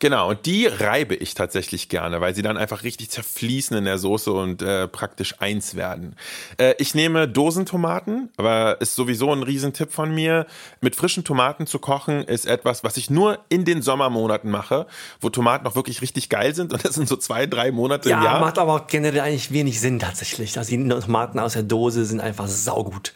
[0.00, 3.98] Genau, und die reibe ich tatsächlich gerne, weil sie dann einfach richtig zerfließen in der
[3.98, 6.14] Soße und äh, praktisch eins werden.
[6.56, 10.46] Äh, ich nehme Dosentomaten, aber ist sowieso ein Riesentipp von mir.
[10.80, 14.86] Mit frischen Tomaten zu kochen ist etwas, was ich nur in den Sommermonaten mache,
[15.20, 18.18] wo Tomaten noch wirklich richtig geil sind und das sind so zwei, drei Monate ja,
[18.18, 18.40] im Jahr.
[18.40, 20.56] macht aber generell eigentlich wenig Sinn tatsächlich.
[20.58, 23.14] Also die Tomaten aus der Dose sind einfach saugut.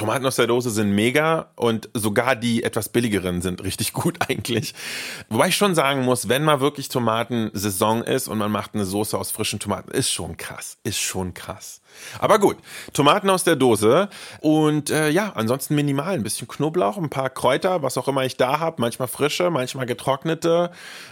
[0.00, 4.72] Tomaten aus der Dose sind mega und sogar die etwas billigeren sind richtig gut eigentlich.
[5.28, 9.18] Wobei ich schon sagen muss, wenn mal wirklich Tomatensaison ist und man macht eine Soße
[9.18, 11.82] aus frischen Tomaten, ist schon krass, ist schon krass.
[12.18, 12.56] Aber gut,
[12.94, 14.08] Tomaten aus der Dose
[14.40, 18.38] und äh, ja, ansonsten minimal, ein bisschen Knoblauch, ein paar Kräuter, was auch immer ich
[18.38, 20.70] da habe, manchmal frische, manchmal getrocknete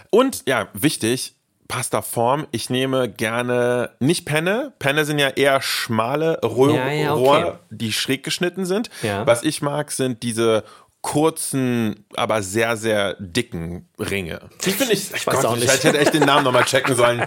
[0.09, 1.35] und ja, wichtig,
[1.69, 2.47] Pastaform.
[2.51, 4.73] Ich nehme gerne nicht Penne.
[4.79, 7.21] Penne sind ja eher schmale Rohr, Ja, ja, okay.
[7.21, 8.89] Rohr die schräg geschnitten sind.
[9.03, 9.25] Ja.
[9.25, 10.65] Was ich mag, sind diese
[11.01, 14.41] kurzen, aber sehr, sehr dicken Ringe.
[14.65, 15.83] Die finde ich, ich, weiß Gott, auch ich nicht.
[15.83, 17.23] hätte echt den Namen nochmal checken sollen.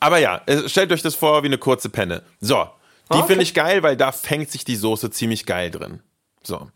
[0.00, 2.22] Aber ja, äh, stellt euch das vor wie eine kurze Penne.
[2.40, 2.66] So,
[3.12, 3.26] die Okay.
[3.28, 6.00] finde ich geil, weil da fängt sich die Soße ziemlich geil drin.
[6.42, 6.68] So.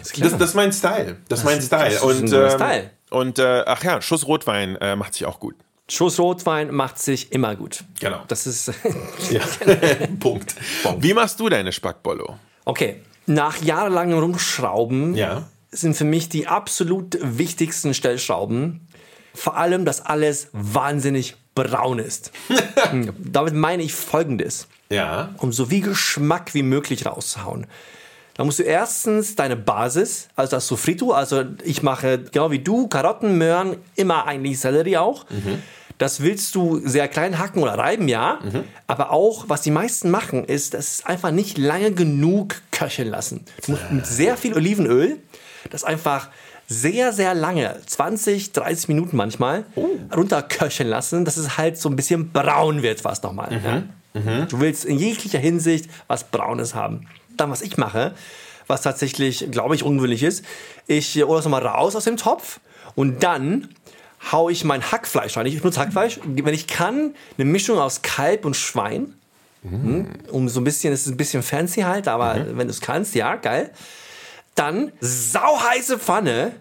[0.00, 1.18] Das, das ist mein Style.
[1.28, 1.90] Das ist mein Style.
[1.94, 2.90] das und ähm, Style.
[3.10, 5.54] und äh, ach ja, Schuss Rotwein äh, macht sich auch gut.
[5.88, 7.84] Schuss Rotwein macht sich immer gut.
[8.00, 8.22] Genau.
[8.28, 8.72] Das ist
[9.30, 9.42] Ja.
[10.20, 10.54] Punkt.
[10.98, 12.38] Wie machst du deine Spackbollo?
[12.64, 13.02] okay.
[13.26, 15.48] Nach jahrelangem Rumschrauben Ja.
[15.70, 18.86] sind für mich die absolut wichtigsten Stellschrauben
[19.34, 22.32] vor allem, dass alles wahnsinnig braun ist.
[22.90, 25.34] Hm, Damit meine ich Folgendes: Ja.
[25.38, 27.66] um so viel Geschmack wie möglich rauszuhauen.
[28.36, 32.88] Da musst du erstens deine Basis, also das Sofrito, also ich mache genau wie du
[32.88, 35.24] Karotten, Möhren, immer eigentlich Sellerie auch.
[35.98, 38.40] Das willst du sehr klein hacken oder reiben, ja.
[38.88, 43.44] Aber auch, was die meisten machen, ist, das ist einfach nicht lange genug köcheln lassen.
[43.64, 45.18] Du musst mit sehr viel Olivenöl
[45.70, 46.28] das einfach
[46.66, 49.64] sehr, sehr lange, 20, 30 Minuten manchmal,
[50.14, 53.52] runterköcheln lassen, dass es halt so ein bisschen braun wird fast nochmal.
[53.52, 53.82] Ja?
[54.46, 57.06] Du willst in jeglicher Hinsicht was Braunes haben.
[57.36, 58.14] Dann, was ich mache,
[58.66, 60.44] was tatsächlich, glaube ich, ungewöhnlich ist,
[60.86, 62.60] ich hole das nochmal raus aus dem Topf
[62.94, 63.68] und dann
[64.32, 65.46] hau ich mein Hackfleisch rein.
[65.46, 69.14] Ich benutze Hackfleisch, wenn ich kann, eine Mischung aus Kalb und Schwein.
[69.62, 72.80] Hm, Um so ein bisschen, es ist ein bisschen fancy halt, aber wenn du es
[72.80, 73.70] kannst, ja, geil.
[74.54, 76.52] Dann sauheiße Pfanne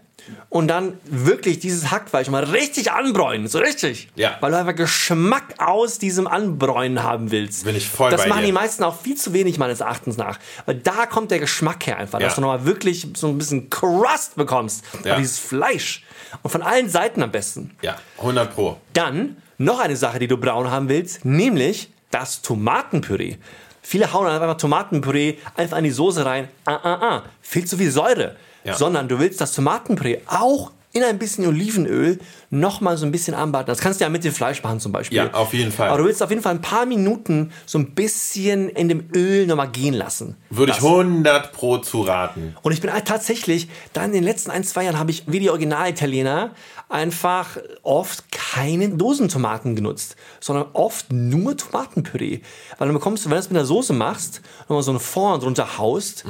[0.49, 4.07] und dann wirklich dieses Hackfleisch mal richtig anbräunen, so richtig.
[4.15, 4.37] Ja.
[4.41, 7.65] Weil du einfach Geschmack aus diesem Anbräunen haben willst.
[7.65, 8.45] Bin ich voll Das bei machen dir.
[8.47, 10.39] die meisten auch viel zu wenig meines Erachtens nach.
[10.65, 12.35] Weil da kommt der Geschmack her einfach, dass Ja.
[12.35, 14.83] du nochmal wirklich so ein bisschen Crust bekommst.
[15.03, 15.17] Ja.
[15.17, 16.03] Dieses Fleisch.
[16.41, 17.71] Und von allen Seiten am besten.
[17.81, 18.77] Ja, 100 Pro.
[18.93, 23.35] Dann noch eine Sache, die du braun haben willst, nämlich das Tomatenpüree.
[23.81, 26.47] Viele hauen einfach Tomatenpüree einfach in die Soße rein.
[26.65, 27.23] Ah, ah, ah.
[27.41, 28.35] Viel zu viel Säure.
[28.63, 28.75] Ja.
[28.75, 32.19] Sondern du willst das Tomatenpüree auch in ein bisschen Olivenöl
[32.51, 33.65] nochmal so ein bisschen anbraten.
[33.65, 35.17] Das kannst du ja mit dem Fleisch machen zum Beispiel.
[35.17, 35.89] Ja, auf jeden Fall.
[35.89, 39.47] Aber du willst auf jeden Fall ein paar Minuten so ein bisschen in dem Öl
[39.47, 40.37] nochmal gehen lassen.
[40.51, 42.55] Würde ich 100 Pro zu raten.
[42.61, 45.39] Und ich bin halt tatsächlich, da in den letzten ein, zwei Jahren habe ich wie
[45.39, 46.51] die Original-Italiener
[46.89, 52.41] einfach oft keine Dosentomaten genutzt, sondern oft nur Tomatenpüree.
[52.77, 55.41] Weil dann bekommst du, wenn du das mit einer Soße machst, nochmal so einen Fond
[55.41, 56.23] drunter haust,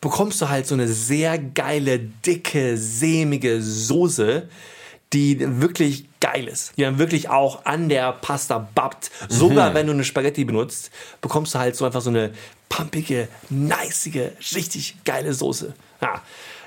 [0.00, 4.07] bekommst du halt so eine sehr geile, dicke, sämige Soße,
[5.12, 6.72] die wirklich geil ist.
[6.76, 9.10] Die dann wirklich auch an der Pasta babbt.
[9.28, 10.90] Sogar wenn du eine Spaghetti benutzt,
[11.20, 12.32] bekommst du halt so einfach so eine
[12.68, 15.74] pumpige, nicige, richtig geile Soße.
[16.00, 16.22] Ja.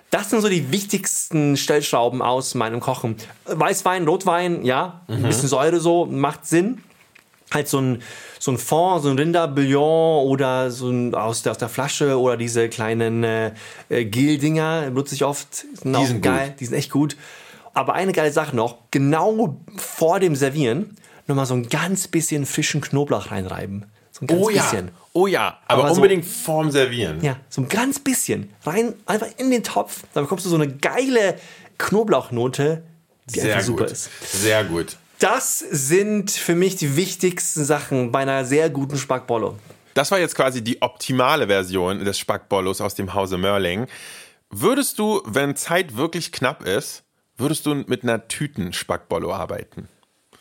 [0.09, 3.15] Das sind so die wichtigsten Stellschrauben aus meinem Kochen.
[3.45, 6.83] Weißwein, Rotwein, ja, ein bisschen Säure so, macht Sinn.
[7.53, 8.01] Halt so ein,
[8.39, 12.37] so ein Fond, so ein Rinderbouillon oder so ein aus der, aus der Flasche oder
[12.37, 13.51] diese kleinen äh,
[13.89, 15.65] äh, Gel-Dinger benutze ich oft.
[15.81, 17.17] Sind auch sind geil, die sind echt gut.
[17.73, 20.95] Aber eine geile Sache noch, genau vor dem Servieren
[21.27, 23.85] nochmal so ein ganz bisschen frischen Knoblauch reinreiben.
[24.11, 24.61] So ein ganz Oh ja.
[24.63, 24.91] bisschen.
[25.13, 27.21] Oh ja, aber, Aber so- unbedingt vorm Servieren.
[27.21, 28.49] Ja, so ein ganz bisschen.
[28.65, 30.03] Rein, einfach in den Topf.
[30.13, 31.35] Dann bekommst du so eine geile
[31.77, 32.83] Knoblauchnote,
[33.27, 33.91] die Sehr einfach super gut.
[33.91, 34.09] ist.
[34.41, 34.97] Sehr gut.
[35.21, 39.55] Das sind für mich die wichtigsten Sachen bei einer sehr guten Spackbollo.
[39.93, 43.85] Das war jetzt quasi die optimale Version des Spackbollos aus dem Hause Mörling.
[44.49, 47.03] Würdest du, wenn Zeit wirklich knapp ist,
[47.37, 49.87] würdest du mit einer Tüten-Spackbollo arbeiten?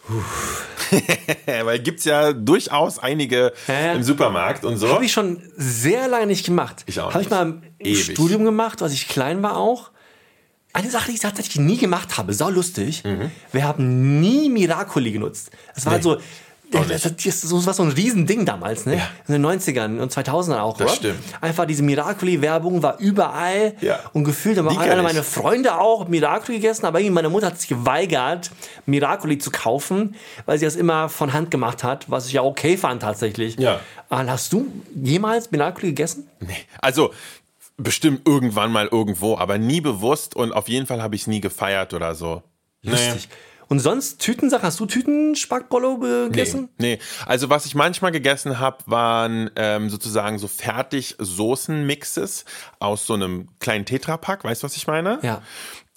[1.47, 3.93] Weil gibt's ja durchaus einige Ja.
[3.93, 4.89] im Supermarkt und so.
[4.95, 6.85] Habe ich schon sehr lange nicht gemacht.
[6.87, 8.13] Ich auch Habe ich mal im Ewig.
[8.13, 9.91] Studium gemacht, als ich klein war auch.
[10.73, 13.03] Eine Sache, die ich tatsächlich nie gemacht habe, sau lustig.
[13.05, 13.31] Mhm.
[13.53, 15.51] Wir haben nie Miracoli genutzt.
[15.75, 16.19] Das war halt so,
[16.71, 18.99] das, das, das war so ein Riesending damals, ne?
[18.99, 19.09] Ja.
[19.27, 20.97] In den 90ern und 2000ern auch, Das oder?
[20.97, 21.19] stimmt.
[21.41, 23.75] Einfach diese Miracoli-Werbung war überall.
[23.81, 23.99] Ja.
[24.13, 27.69] Und gefühlt haben alle meine Freunde auch Miracoli gegessen, aber irgendwie meine Mutter hat sich
[27.69, 28.53] geweigert,
[28.87, 30.15] Miracoli zu kaufen,
[30.47, 33.59] weil sie das immer von Hand gemacht hat, was ich ja okay fand tatsächlich.
[33.59, 33.81] Ja.
[34.09, 36.29] Ah, Hast du jemals Miracoli gegessen?
[36.39, 36.55] Nee.
[36.81, 37.11] Also
[37.83, 41.41] bestimmt irgendwann mal irgendwo, aber nie bewusst und auf jeden Fall habe ich es nie
[41.41, 42.43] gefeiert oder so.
[42.83, 43.29] Lustig.
[43.71, 46.71] Und sonst Tütensachen, hast du Tütenspackbollo gegessen?
[46.79, 46.99] Nee, nee.
[47.25, 52.47] Also was ich manchmal gegessen habe, waren ähm, sozusagen so fertig Soßenmixes
[52.81, 54.43] aus so einem kleinen Tetrapack.
[54.43, 55.21] Weißt du, was ich meine?
[55.23, 55.41] Ja.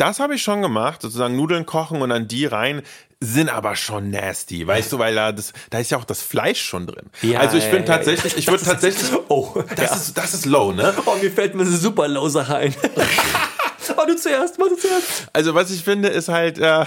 [0.08, 2.82] Das habe ich schon gemacht, sozusagen Nudeln kochen und dann die rein,
[3.22, 6.62] sind aber schon nasty, weißt du, weil da das, da ist ja auch das Fleisch
[6.62, 7.10] schon drin.
[7.22, 9.96] Ja, also ich finde tatsächlich, ich würde tatsächlich, Oh, das ja.
[9.96, 10.94] ist das ist low, ne?
[11.06, 12.76] Oh, mir fällt mir eine super low Sache ein.
[13.96, 15.28] mach du zuerst, mach du zuerst.
[15.32, 16.84] Also was ich finde, ist halt, äh,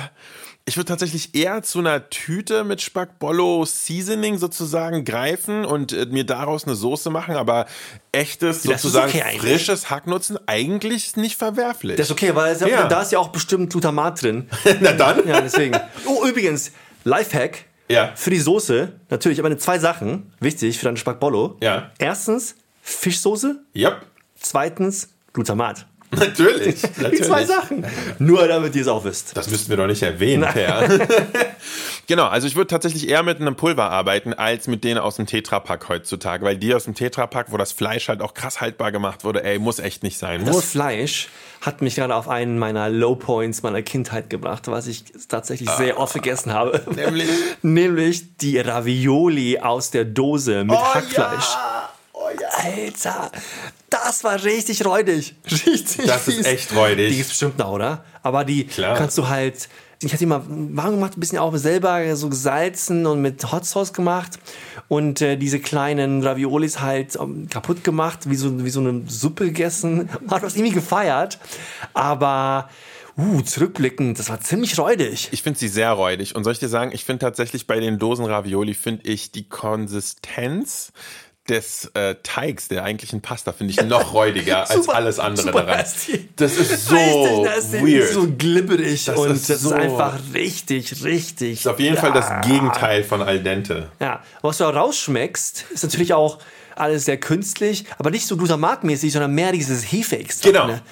[0.68, 6.24] ich würde tatsächlich eher zu einer Tüte mit Spackbollo Seasoning sozusagen greifen und äh, mir
[6.24, 7.66] daraus eine Soße machen, aber
[8.11, 11.96] echtes, Das sozusagen okay frisches Hacknutzen eigentlich nicht verwerflich.
[11.96, 12.57] Das ist okay, weil.
[12.68, 12.88] Ja.
[12.88, 14.48] da ist ja auch bestimmt Glutamat drin.
[14.81, 15.26] Na dann.
[15.29, 15.79] Ja, deswegen.
[16.05, 16.72] Oh, übrigens,
[17.05, 17.64] Lifehack.
[17.88, 18.12] Ja.
[18.16, 21.57] Für die Soße, natürlich, aber zwei Sachen, wichtig für deinen Spackbollo.
[21.62, 21.92] Ja.
[21.98, 23.62] Erstens, Fischsoße.
[23.76, 24.05] Yep.
[24.35, 25.87] Zweitens, Glutamat.
[26.16, 26.81] Natürlich.
[26.96, 27.24] Die natürlich.
[27.24, 27.87] zwei Sachen.
[28.18, 29.37] Nur damit ihr es auch wisst.
[29.37, 30.88] Das müssten wir doch nicht erwähnen, Per.
[32.07, 35.26] genau, also ich würde tatsächlich eher mit einem Pulver arbeiten, als mit denen aus dem
[35.26, 36.44] Tetrapack heutzutage.
[36.44, 39.59] Weil die aus dem Tetrapack, wo das Fleisch halt auch krass haltbar gemacht wurde, ey,
[39.59, 40.44] muss echt nicht sein.
[40.44, 40.64] Das Muss.
[40.64, 41.29] Fleisch
[41.61, 45.98] hat mich gerade auf einen meiner Low Points meiner Kindheit gebracht, was ich tatsächlich sehr
[45.98, 46.81] oft gegessen habe.
[46.94, 47.29] Nämlich?
[47.62, 51.55] Nämlich die Ravioli aus der Dose mit Hackfleisch.
[51.55, 51.90] Ja.
[52.12, 52.48] Oh ja.
[52.48, 53.31] Alter,
[53.90, 55.35] das war richtig räudig.
[55.51, 56.46] Richtig Das ist fies.
[56.46, 57.11] echt räudig.
[57.11, 58.05] Die gibt's bestimmt noch, oder?
[58.22, 58.96] Aber die Klar.
[58.96, 59.68] kannst du halt.
[60.03, 63.64] Ich hatte die mal warm gemacht, ein bisschen auch selber so gesalzen und mit Hot
[63.64, 64.38] Sauce gemacht
[64.88, 69.46] und äh, diese kleinen Raviolis halt ähm, kaputt gemacht, wie so, wie so eine Suppe
[69.46, 70.11] gegessen.
[70.31, 71.38] Hat das irgendwie gefeiert,
[71.94, 72.68] aber
[73.16, 75.29] uh, zurückblickend, das war ziemlich räudig.
[75.33, 76.37] Ich finde sie sehr räudig.
[76.37, 79.49] Und soll ich dir sagen, ich finde tatsächlich bei den Dosen Ravioli, finde ich die
[79.49, 80.92] Konsistenz
[81.48, 85.66] des äh, Teigs der eigentlichen Pasta finde ich noch räudiger als Super- alles andere daran.
[85.78, 86.28] nasty.
[86.37, 88.12] Das ist so Richtig nasty, weird.
[88.12, 91.61] So glibberig Das und ist das so- ist einfach richtig, richtig.
[91.61, 93.90] ist auf jeden Fall das Gegenteil von al dente.
[94.00, 96.38] Ja, was du da rausschmeckst, ist natürlich auch
[96.74, 100.54] alles sehr künstlich, aber nicht so glutamatmäßig, sondern mehr dieses Hefeextrakt.
[100.54, 100.66] Genau.
[100.66, 100.82] Ne?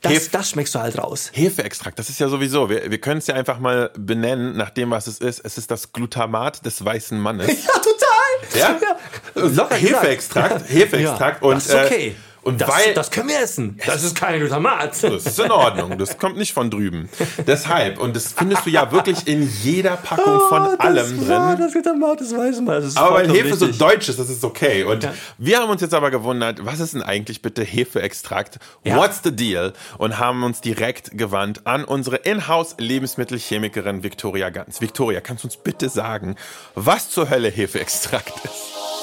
[0.00, 1.30] Das, Hef- das schmeckst du halt raus.
[1.32, 4.90] Hefeextrakt, das ist ja sowieso, wir, wir können es ja einfach mal benennen, nach dem,
[4.90, 5.40] was es ist.
[5.44, 7.46] Es ist das Glutamat des weißen Mannes.
[7.66, 8.13] Ja, total.
[8.54, 8.78] Ja?
[9.34, 9.74] Gesagt.
[9.80, 12.08] Hefeextrakt, Hefeextrakt ja, und, das ist okay.
[12.08, 13.78] äh, und das, weil- das können wir essen.
[13.86, 15.02] Das ist kein Glutamat.
[15.02, 15.98] Das ist in Ordnung.
[15.98, 17.08] Das kommt nicht von drüben.
[17.46, 21.56] Deshalb, und das findest du ja wirklich in jeder Packung von Oh, allem das war
[21.56, 21.64] drin.
[21.64, 22.74] das Glutamat, das weiß man.
[22.76, 24.84] Das ist Aber weil Hefe so deutsch ist, das ist okay.
[24.84, 25.14] Und Ja.
[25.38, 28.58] wir haben uns jetzt aber gewundert, was ist denn eigentlich bitte Hefeextrakt?
[28.84, 28.96] Ja.
[28.96, 29.72] What's the deal?
[29.98, 34.80] Und haben uns direkt gewandt an unsere Inhouse-Lebensmittelchemikerin Victoria Ganz.
[34.80, 36.36] Victoria, kannst du uns bitte sagen,
[36.74, 38.93] was zur Hölle Hefeextrakt ist?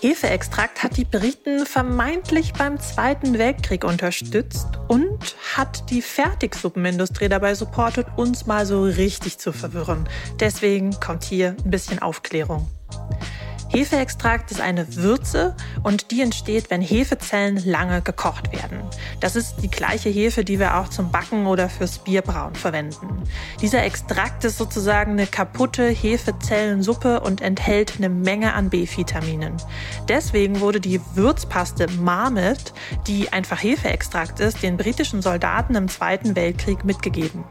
[0.00, 8.06] Hefeextrakt hat die Briten vermeintlich beim Zweiten Weltkrieg unterstützt und hat die Fertigsuppenindustrie dabei supportet,
[8.16, 10.08] uns mal so richtig zu verwirren.
[10.38, 12.68] Deswegen kommt hier ein bisschen Aufklärung.
[13.70, 18.80] Hefeextrakt ist eine Würze und die entsteht, wenn Hefezellen lange gekocht werden.
[19.20, 23.22] Das ist die gleiche Hefe, die wir auch zum Backen oder fürs Bierbrauen verwenden.
[23.60, 29.54] Dieser Extrakt ist sozusagen eine kaputte Hefezellensuppe und enthält eine Menge an B-Vitaminen.
[30.08, 32.72] Deswegen wurde die Würzpaste Marmot,
[33.06, 37.44] die einfach Hefeextrakt ist, den britischen Soldaten im Zweiten Weltkrieg mitgegeben.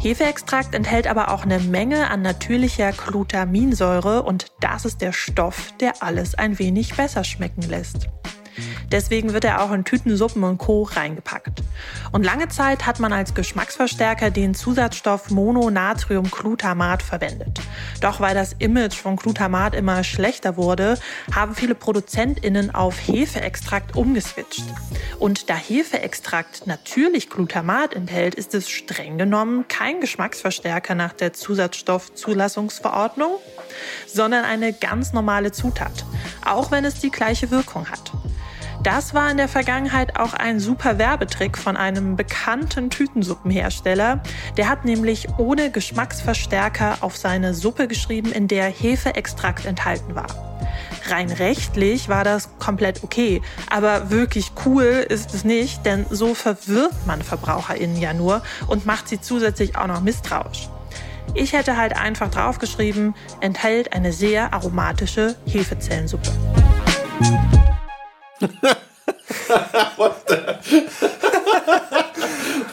[0.00, 6.04] Hefeextrakt enthält aber auch eine Menge an natürlicher Glutaminsäure und das ist der Stoff, der
[6.04, 8.08] alles ein wenig besser schmecken lässt.
[8.90, 10.82] Deswegen wird er auch in Tütensuppen und Co.
[10.82, 11.62] reingepackt.
[12.12, 17.60] Und lange Zeit hat man als Geschmacksverstärker den Zusatzstoff Mononatriumglutamat verwendet.
[18.00, 20.98] Doch weil das Image von Glutamat immer schlechter wurde,
[21.34, 24.64] haben viele ProduzentInnen auf Hefeextrakt umgeswitcht.
[25.18, 33.32] Und da Hefeextrakt natürlich Glutamat enthält, ist es streng genommen kein Geschmacksverstärker nach der Zusatzstoffzulassungsverordnung,
[34.06, 36.04] sondern eine ganz normale Zutat,
[36.44, 38.12] auch wenn es die gleiche Wirkung hat.
[38.82, 44.20] Das war in der Vergangenheit auch ein super Werbetrick von einem bekannten Tütensuppenhersteller.
[44.56, 50.28] Der hat nämlich ohne Geschmacksverstärker auf seine Suppe geschrieben, in der Hefeextrakt enthalten war.
[51.08, 57.06] Rein rechtlich war das komplett okay, aber wirklich cool ist es nicht, denn so verwirrt
[57.06, 60.68] man VerbraucherInnen ja nur und macht sie zusätzlich auch noch misstrauisch.
[61.34, 66.30] Ich hätte halt einfach draufgeschrieben, enthält eine sehr aromatische Hefezellensuppe.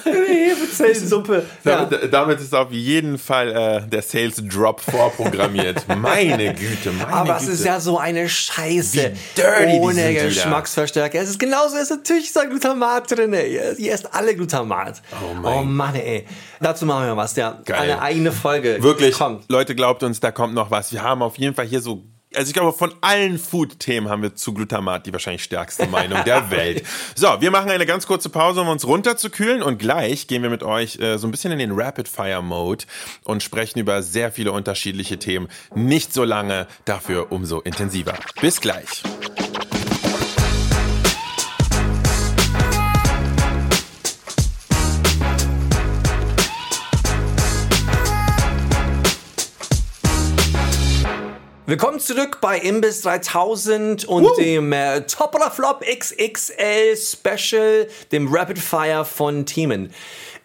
[0.05, 1.45] Hefezellensuppe.
[1.63, 1.85] Ja.
[1.85, 3.51] Damit, damit ist auf jeden Fall
[3.85, 5.85] äh, der Sales Drop vorprogrammiert.
[5.97, 7.45] meine Güte, meine Aber Güte.
[7.51, 9.13] es ist ja so eine Scheiße.
[9.13, 10.13] Wie dirty Ohne.
[10.13, 11.19] Geschmacksverstärker.
[11.19, 13.33] Es ist genauso, es ist natürlich so Glutamat drin.
[13.33, 13.59] ey.
[13.77, 15.01] Ihr esst alle Glutamat.
[15.11, 15.53] Oh mein.
[15.53, 16.25] Oh Mann, ey.
[16.59, 17.59] Dazu machen wir was, ja.
[17.65, 17.79] Geil.
[17.81, 18.81] Eine eigene Folge.
[18.81, 19.45] Wirklich, Kommt.
[19.49, 20.91] Leute, glaubt uns, da kommt noch was.
[20.91, 22.03] Wir haben auf jeden Fall hier so.
[22.35, 26.49] Also ich glaube, von allen Food-Themen haben wir zu Glutamat die wahrscheinlich stärkste Meinung der
[26.51, 26.83] Welt.
[27.15, 30.63] So, wir machen eine ganz kurze Pause, um uns runterzukühlen und gleich gehen wir mit
[30.63, 32.85] euch äh, so ein bisschen in den Rapid-Fire-Mode
[33.23, 35.47] und sprechen über sehr viele unterschiedliche Themen.
[35.75, 38.13] Nicht so lange, dafür umso intensiver.
[38.41, 39.03] Bis gleich.
[51.67, 58.59] Willkommen zurück bei Imbiss 3000 und dem äh, Top oder Flop XXL Special, dem Rapid
[58.59, 59.91] Fire von Themen.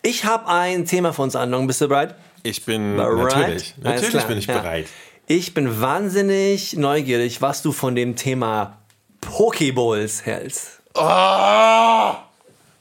[0.00, 1.66] Ich habe ein Thema für uns angenommen.
[1.66, 2.14] Bist du bereit?
[2.42, 3.34] Ich bin Bereit?
[3.34, 4.60] natürlich, natürlich bin ich ja.
[4.60, 4.86] bereit.
[5.26, 8.78] Ich bin wahnsinnig neugierig, was du von dem Thema
[9.20, 10.80] Pokeballs hältst.
[10.94, 12.14] Oh!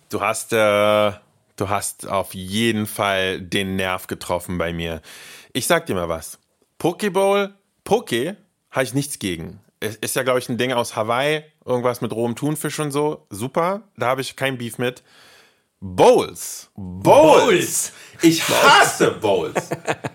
[0.09, 1.11] Du hast, äh,
[1.57, 5.01] du hast auf jeden Fall den Nerv getroffen bei mir.
[5.51, 6.39] Ich sag dir mal was.
[6.77, 8.37] Pokeball, Poke,
[8.71, 9.59] habe ich nichts gegen.
[9.79, 13.25] Es ist ja, glaube ich, ein Ding aus Hawaii, irgendwas mit rohem Thunfisch und so.
[13.29, 15.03] Super, da habe ich kein Beef mit.
[15.81, 16.69] Bowls.
[16.75, 17.03] Bowls.
[17.03, 17.91] Bowls.
[18.21, 19.69] Ich hasse Bowls.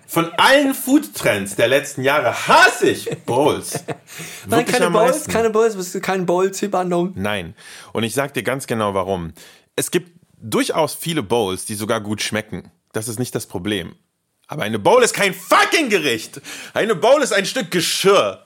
[0.06, 3.82] Von allen Foodtrends der letzten Jahre hasse ich Bowls.
[4.46, 5.32] Nein, keine meisten.
[5.32, 7.12] keine Balls, bist du kein Bowl-Typ, Andung?
[7.14, 7.54] Nein.
[7.94, 9.32] Und ich sag dir ganz genau warum.
[9.74, 12.70] Es gibt durchaus viele Bowls, die sogar gut schmecken.
[12.92, 13.96] Das ist nicht das Problem.
[14.46, 16.40] Aber eine Bowl ist kein fucking Gericht.
[16.74, 18.44] Eine Bowl ist ein Stück Geschirr.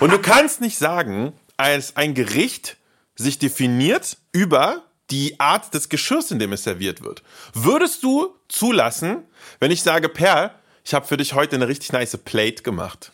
[0.00, 2.76] Und du kannst nicht sagen, als ein Gericht
[3.16, 7.22] sich definiert über die Art des Geschirrs, in dem es serviert wird.
[7.52, 9.24] Würdest du zulassen,
[9.58, 13.12] wenn ich sage, Per, ich habe für dich heute eine richtig nice Plate gemacht?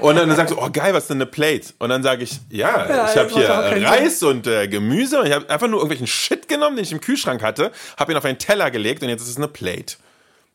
[0.00, 1.74] Und dann sagst du, oh geil, was ist denn eine Plate?
[1.78, 3.48] Und dann sage ich, ja, Ja, ich habe hier
[3.86, 7.00] Reis und äh, Gemüse und ich habe einfach nur irgendwelchen Shit genommen, den ich im
[7.00, 9.96] Kühlschrank hatte, habe ihn auf einen Teller gelegt und jetzt ist es eine Plate.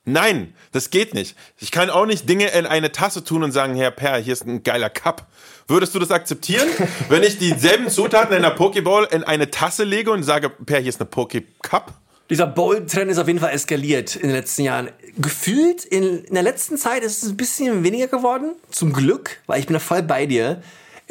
[0.06, 1.36] Nein, das geht nicht.
[1.58, 4.46] Ich kann auch nicht Dinge in eine Tasse tun und sagen, Herr Per, hier ist
[4.46, 5.28] ein geiler Cup.
[5.68, 6.68] Würdest du das akzeptieren,
[7.10, 10.90] wenn ich dieselben Zutaten in einer Pokeball in eine Tasse lege und sage, Per, hier
[10.90, 11.94] ist eine Poke-Cup?
[12.30, 14.90] Dieser Bowl-Trend ist auf jeden Fall eskaliert in den letzten Jahren.
[15.18, 18.56] Gefühlt in, in der letzten Zeit ist es ein bisschen weniger geworden.
[18.72, 20.62] Zum Glück, weil ich bin da voll bei dir.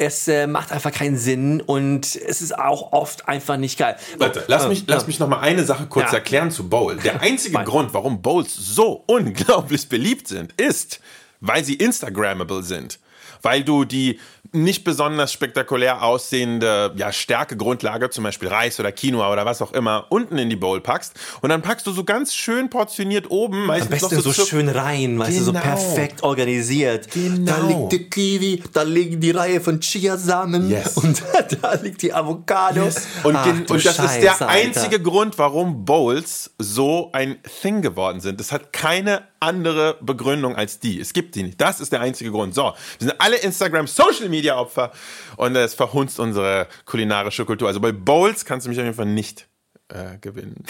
[0.05, 3.95] Es äh, macht einfach keinen Sinn und es ist auch oft einfach nicht geil.
[4.19, 5.07] Leute, lass Oh, mich, äh, lass äh.
[5.07, 6.17] mich noch mal eine Sache kurz Ja.
[6.17, 6.97] erklären zu Bowl.
[6.97, 7.57] Der einzige.
[7.63, 10.99] Grund, warum Bowls so unglaublich beliebt sind, ist,
[11.39, 12.99] weil sie Instagrammable sind.
[13.41, 14.19] Weil du die
[14.53, 20.05] nicht besonders spektakulär aussehende ja, Stärkegrundlage, zum Beispiel Reis oder Quinoa oder was auch immer,
[20.09, 21.13] unten in die Bowl packst.
[21.41, 24.69] Und dann packst du so ganz schön portioniert oben, meistens Am besten so, Zuck- schön
[24.69, 25.63] rein, weißt du, so Genau.
[25.63, 27.09] perfekt organisiert.
[27.11, 27.51] Genau.
[27.51, 30.97] Da liegt die Kiwi, da liegen die Reihe von Chiasamen Yes.
[30.97, 31.21] und
[31.61, 32.83] da liegt die Avocado.
[33.23, 34.47] Und, Ach, und das ist Scheiße, der Alter.
[34.49, 38.39] einzige Grund, warum Bowls so ein Thing geworden sind.
[38.39, 40.99] Das hat keine andere Begründung als die.
[40.99, 41.61] Es gibt die nicht.
[41.61, 42.55] Das ist der einzige Grund.
[42.55, 44.91] So, wir sind alle Instagram Social Media Opfer
[45.37, 47.67] und es verhunzt unsere kulinarische Kultur.
[47.67, 49.47] Also bei Bowls kannst du mich auf jeden Fall nicht
[49.89, 50.63] äh, gewinnen.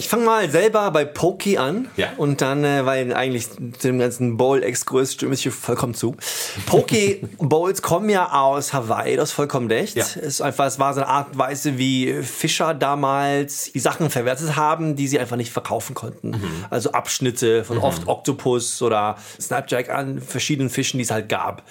[0.00, 1.88] Ich fange mal selber bei Poki an.
[1.98, 2.14] Ja.
[2.16, 3.48] Und dann, äh, weil eigentlich
[3.84, 6.16] dem ganzen Bowl-Exkurs stimme ich hier vollkommen zu.
[6.64, 9.96] Poke-Bowls kommen ja aus Hawaii, das ist vollkommen recht.
[9.96, 10.04] Ja.
[10.04, 14.08] Es, ist einfach, es war so eine Art und Weise, wie Fischer damals die Sachen
[14.08, 16.30] verwertet haben, die sie einfach nicht verkaufen konnten.
[16.30, 16.64] Mhm.
[16.70, 21.62] Also Abschnitte von oft Oktopus oder Snapjack an verschiedenen Fischen, die es halt gab.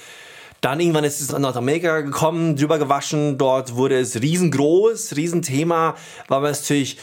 [0.61, 3.39] Dann irgendwann ist es nach Nordamerika gekommen, drüber gewaschen.
[3.39, 5.95] Dort wurde es riesengroß, Riesenthema,
[6.27, 6.97] weil man es natürlich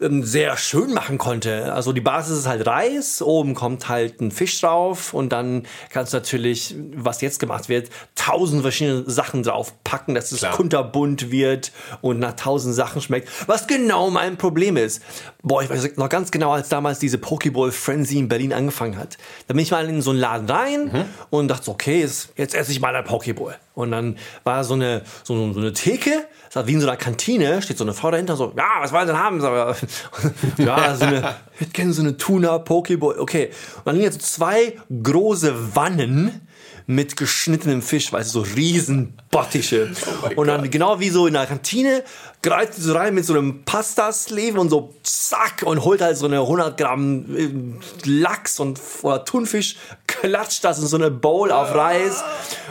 [0.00, 1.72] ähm, sehr schön machen konnte.
[1.72, 6.12] Also die Basis ist halt Reis, oben kommt halt ein Fisch drauf und dann kannst
[6.12, 10.54] du natürlich, was jetzt gemacht wird, tausend verschiedene Sachen drauf packen, dass es Klar.
[10.54, 13.28] kunterbunt wird und nach tausend Sachen schmeckt.
[13.48, 15.02] Was genau mein Problem ist.
[15.48, 19.16] Boah, ich weiß noch ganz genau, als damals diese Pokeball Frenzy in Berlin angefangen hat.
[19.46, 21.04] Da bin ich mal in so einen Laden rein Mhm.
[21.30, 23.56] und dachte so, okay, jetzt, jetzt esse ich mal eine Pokeball.
[23.74, 27.62] Und dann war so eine, so, so eine Theke, das wie in so einer Kantine,
[27.62, 29.40] steht so eine Frau dahinter, so, ja, was wollen Sie denn haben?
[30.58, 33.18] Ja, so eine ich gerne so eine Tuna Pokeball.
[33.18, 33.50] Okay.
[33.78, 36.42] Und dann liegen jetzt so zwei große Wannen
[36.86, 39.90] mit geschnittenem Fisch, weißt du, so Riesenbottiche.
[40.36, 42.02] Oh und dann genau wie so in der Kantine
[42.42, 46.40] greift so rein mit so einem Pasta-Sleeve und so zack und holt halt so eine
[46.40, 49.76] 100 Gramm äh, Lachs und oder Thunfisch,
[50.06, 52.22] klatscht das in so eine Bowl auf Reis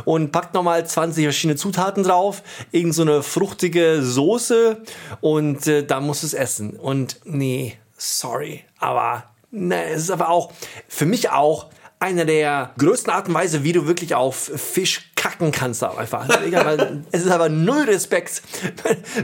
[0.06, 4.82] und packt nochmal 20 verschiedene Zutaten drauf, irgend so eine fruchtige Soße
[5.22, 6.78] und äh, da muss es essen.
[6.78, 10.52] Und nee, sorry, aber ne, es ist aber auch
[10.88, 11.68] für mich auch
[12.00, 16.28] eine der größten Art und Weise, wie du wirklich auf Fisch kacken kannst, auch einfach.
[17.12, 18.42] es ist aber null Respekt,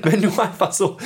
[0.02, 0.98] wenn du einfach so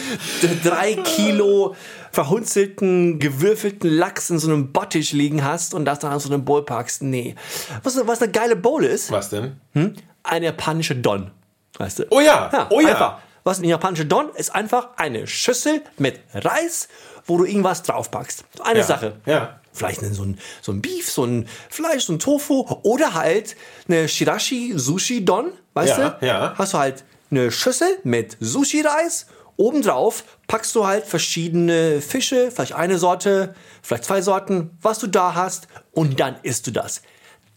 [0.63, 1.75] drei Kilo
[2.11, 6.45] verhunzelten, gewürfelten Lachs in so einem Bottich liegen hast und das dann auf so einem
[6.45, 7.01] Bowl packst.
[7.01, 7.35] Nee.
[7.83, 9.59] Was, was eine geile Bowl ist, Was denn?
[9.73, 9.93] hm?
[10.23, 11.31] eine japanische Don.
[11.77, 12.05] Weißt du?
[12.09, 12.89] Oh ja, oh ja.
[12.89, 13.17] Einfach.
[13.43, 16.89] Was eine japanische Don ist einfach eine Schüssel mit Reis,
[17.25, 18.43] wo du irgendwas draufpackst.
[18.57, 19.13] So Eine Ja, Sache.
[19.25, 19.59] ja.
[19.77, 23.55] Vielleicht so ein, so ein Beef, so ein Fleisch, so ein Tofu oder halt
[23.87, 26.25] eine Shirashi Sushi Don, weißt Ja, du?
[26.25, 26.53] ja.
[26.57, 29.27] Hast du halt eine Schüssel mit Sushi-Reis.
[29.57, 35.33] Obendrauf packst du halt verschiedene Fische, vielleicht eine Sorte, vielleicht zwei Sorten, was du da
[35.33, 37.01] hast und dann isst du das.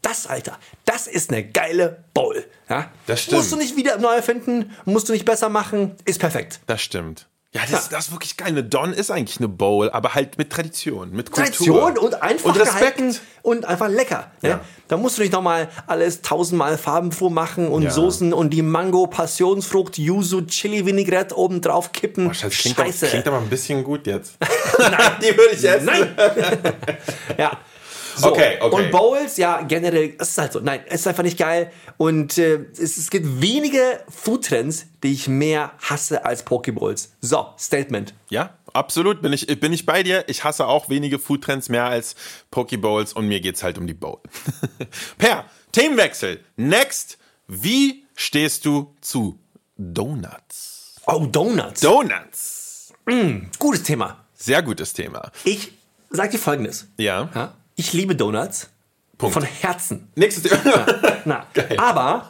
[0.03, 2.43] Das, Alter, das ist eine geile Bowl.
[2.71, 2.91] Ja?
[3.07, 3.37] Das stimmt.
[3.37, 6.61] Musst du nicht wieder neu erfinden, musst du nicht besser machen, ist perfekt.
[6.67, 7.27] Das stimmt.
[7.53, 8.49] Ja, das, das ist wirklich geil.
[8.49, 11.81] Eine Don ist eigentlich eine Bowl, aber halt mit Tradition, mit Kultur.
[11.81, 12.97] Tradition und einfach und Respekt.
[12.99, 14.31] gehalten und einfach lecker.
[14.43, 14.51] Ne?
[14.51, 14.61] Ja.
[14.87, 17.91] Da musst du nicht nochmal alles tausendmal farbenfroh machen und Ja.
[17.91, 22.29] Soßen und die Mango, Passionsfrucht, Yuzu, Chili Vinaigrette oben drauf kippen.
[22.29, 23.07] Oh, Scheiße, klingt, aber, Scheiße.
[23.09, 24.35] klingt aber ein bisschen gut jetzt.
[24.79, 25.87] Nein, die würde ich essen.
[25.87, 26.15] Nein!
[27.37, 27.51] ja.
[28.21, 28.33] So.
[28.33, 28.75] Okay, okay.
[28.77, 30.61] Und Bowls, ja, generell, es ist halt so.
[30.61, 31.73] Nein, es ist einfach nicht geil.
[31.97, 37.13] Und äh, es, es gibt wenige Foodtrends, die ich mehr hasse als Pokeballs.
[37.21, 38.15] So, Statement.
[38.29, 39.23] Ja, absolut.
[39.23, 40.25] Bin ich, bin ich bei dir.
[40.29, 42.15] Ich hasse auch wenige Foodtrends mehr als
[42.51, 44.19] Pokeballs und mir geht's halt um die Bowl.
[45.19, 46.41] per Themenwechsel.
[46.57, 47.19] Next.
[47.47, 49.41] Wie stehst du zu
[49.77, 50.97] Donuts?
[51.07, 51.81] Oh, Donuts.
[51.81, 52.93] Donuts.
[53.59, 54.25] Gutes Thema.
[54.35, 55.33] Sehr gutes Thema.
[55.45, 55.73] Ich
[56.11, 56.87] sag dir folgendes.
[56.97, 57.29] Ja.
[57.35, 57.55] Ja?
[57.81, 58.69] Ich liebe Donuts.
[59.17, 59.33] Punkt.
[59.33, 60.11] Von Herzen.
[60.15, 60.85] Nächstes Thema.
[61.25, 61.79] Na, Geil.
[61.79, 62.29] aber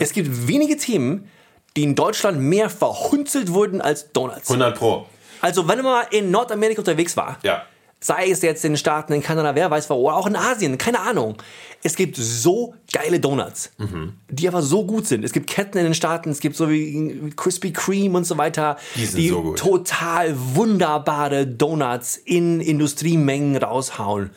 [0.00, 1.30] es gibt wenige Themen,
[1.78, 4.50] die in Deutschland mehr verhunzelt wurden als Donuts.
[4.50, 5.06] 100 Pro.
[5.40, 7.62] Also, wenn man mal in Nordamerika unterwegs war, Ja.
[8.02, 10.76] Sei es jetzt in den Staaten, in Kanada, wer weiß wo, oder auch in Asien,
[10.76, 11.36] keine Ahnung.
[11.84, 14.14] Es gibt so geile Donuts, Mhm.
[14.28, 15.24] die aber so gut sind.
[15.24, 18.76] Es gibt Ketten in den Staaten, es gibt so wie Krispy Kreme und so weiter,
[18.96, 24.30] Die sind so total wunderbare Donuts in Industriemengen raushauen.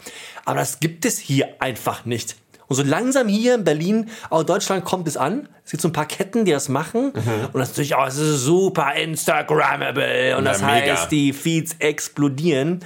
[0.46, 2.36] Aber das gibt es hier einfach nicht.
[2.68, 5.48] Und so langsam hier in Berlin, auch in Deutschland kommt es an.
[5.64, 7.12] Es gibt so ein paar Ketten, die das machen.
[7.14, 7.46] Mhm.
[7.54, 10.36] Und das ist natürlich auch ist super Instagrammable.
[10.38, 10.94] Und Ja, das mega.
[10.94, 12.82] heißt, die Feeds explodieren.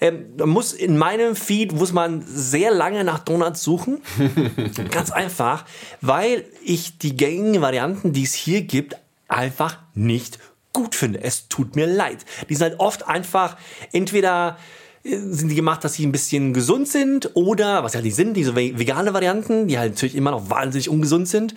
[0.00, 4.00] Ähm, muss in meinem Feed muss man sehr lange nach Donuts suchen.
[4.90, 5.64] Ganz einfach,
[6.00, 8.96] weil ich die gängigen Varianten, die es hier gibt,
[9.28, 10.38] einfach nicht
[10.72, 11.22] gut finde.
[11.22, 12.24] Es tut mir leid.
[12.48, 13.56] Die sind halt oft einfach
[13.92, 14.56] entweder
[15.04, 18.54] sind die gemacht, dass sie ein bisschen gesund sind oder, was ja die sind, diese
[18.54, 21.54] ve- vegane Varianten, die halt natürlich immer noch wahnsinnig ungesund sind.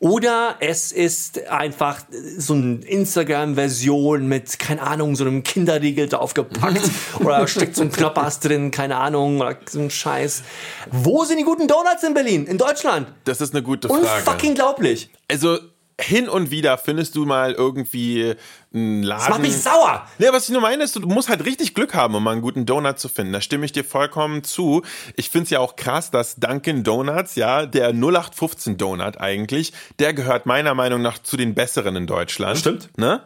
[0.00, 2.00] Oder es ist einfach
[2.38, 6.80] so eine Instagram-Version mit, keine Ahnung, so einem Kinderriegel draufgepackt
[7.20, 10.42] oder da steckt so ein Knoppers drin, keine Ahnung, oder so ein Scheiß.
[10.90, 13.08] Wo sind die guten Donuts in Berlin, in Deutschland?
[13.24, 14.02] Das ist eine gute Frage.
[14.02, 15.10] Unfucking glaublich.
[15.30, 15.58] Also
[16.00, 18.34] hin und wieder findest du mal irgendwie
[18.72, 19.20] einen Laden.
[19.20, 20.06] Das macht mich sauer.
[20.18, 22.42] Ja, was ich nur meine, ist, du musst halt richtig Glück haben, um mal einen
[22.42, 23.32] guten Donut zu finden.
[23.32, 24.82] Da stimme ich dir vollkommen zu.
[25.16, 30.14] Ich finde es ja auch krass, dass Dunkin' Donuts, ja, der 0815 Donut eigentlich, der
[30.14, 32.58] gehört meiner Meinung nach zu den besseren in Deutschland.
[32.58, 32.96] Stimmt.
[32.96, 33.22] Ne?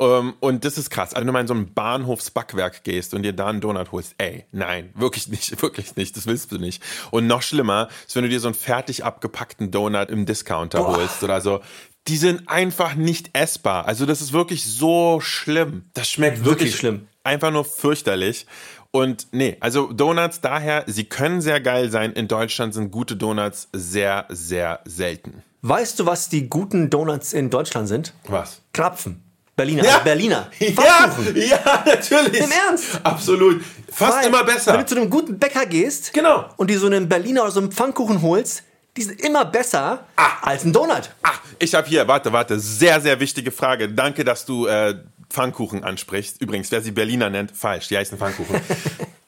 [0.00, 1.12] Ähm, und das ist krass.
[1.12, 4.14] Also, wenn du mal in so ein Bahnhofsbackwerk gehst und dir da einen Donut holst,
[4.18, 6.16] ey, nein, wirklich nicht, wirklich nicht.
[6.16, 6.82] Das willst du nicht.
[7.10, 10.96] Und noch schlimmer ist, wenn du dir so einen fertig abgepackten Donut im Discounter Boah.
[10.96, 11.60] holst oder so.
[12.06, 13.86] Die sind einfach nicht essbar.
[13.86, 14.77] Also das ist wirklich so
[15.20, 15.84] schlimm.
[15.94, 17.08] Das schmeckt Wirklich wirklich, schlimm.
[17.24, 18.46] Einfach nur fürchterlich.
[18.90, 22.12] Und nee, also Donuts daher, sie können sehr geil sein.
[22.12, 25.42] In Deutschland sind gute Donuts sehr, sehr selten.
[25.62, 28.14] Weißt du, was die guten Donuts in Deutschland sind?
[28.28, 28.62] Was?
[28.72, 29.22] Krapfen.
[29.56, 29.82] Berliner.
[29.82, 30.50] Also Berliner.
[30.60, 31.36] Ja, Pfannkuchen.
[31.48, 32.40] ja, natürlich.
[32.40, 33.00] Im Ernst?
[33.02, 33.60] Absolut.
[33.90, 34.78] Fast Weil, immer Wenn besser.
[34.78, 36.46] du zu einem guten Bäcker gehst Genau.
[36.56, 38.62] und dir so einen Berliner oder so einen Pfannkuchen holst,
[38.98, 40.04] die sind immer besser
[40.42, 41.10] als ein Donut.
[41.22, 41.30] Ah,
[41.60, 43.88] ich habe hier, warte, warte, sehr, sehr wichtige Frage.
[43.88, 44.96] Danke, dass du äh,
[45.30, 46.40] Pfannkuchen ansprichst.
[46.42, 48.60] Übrigens, wer sie Berliner nennt, falsch, die heißen Pfannkuchen.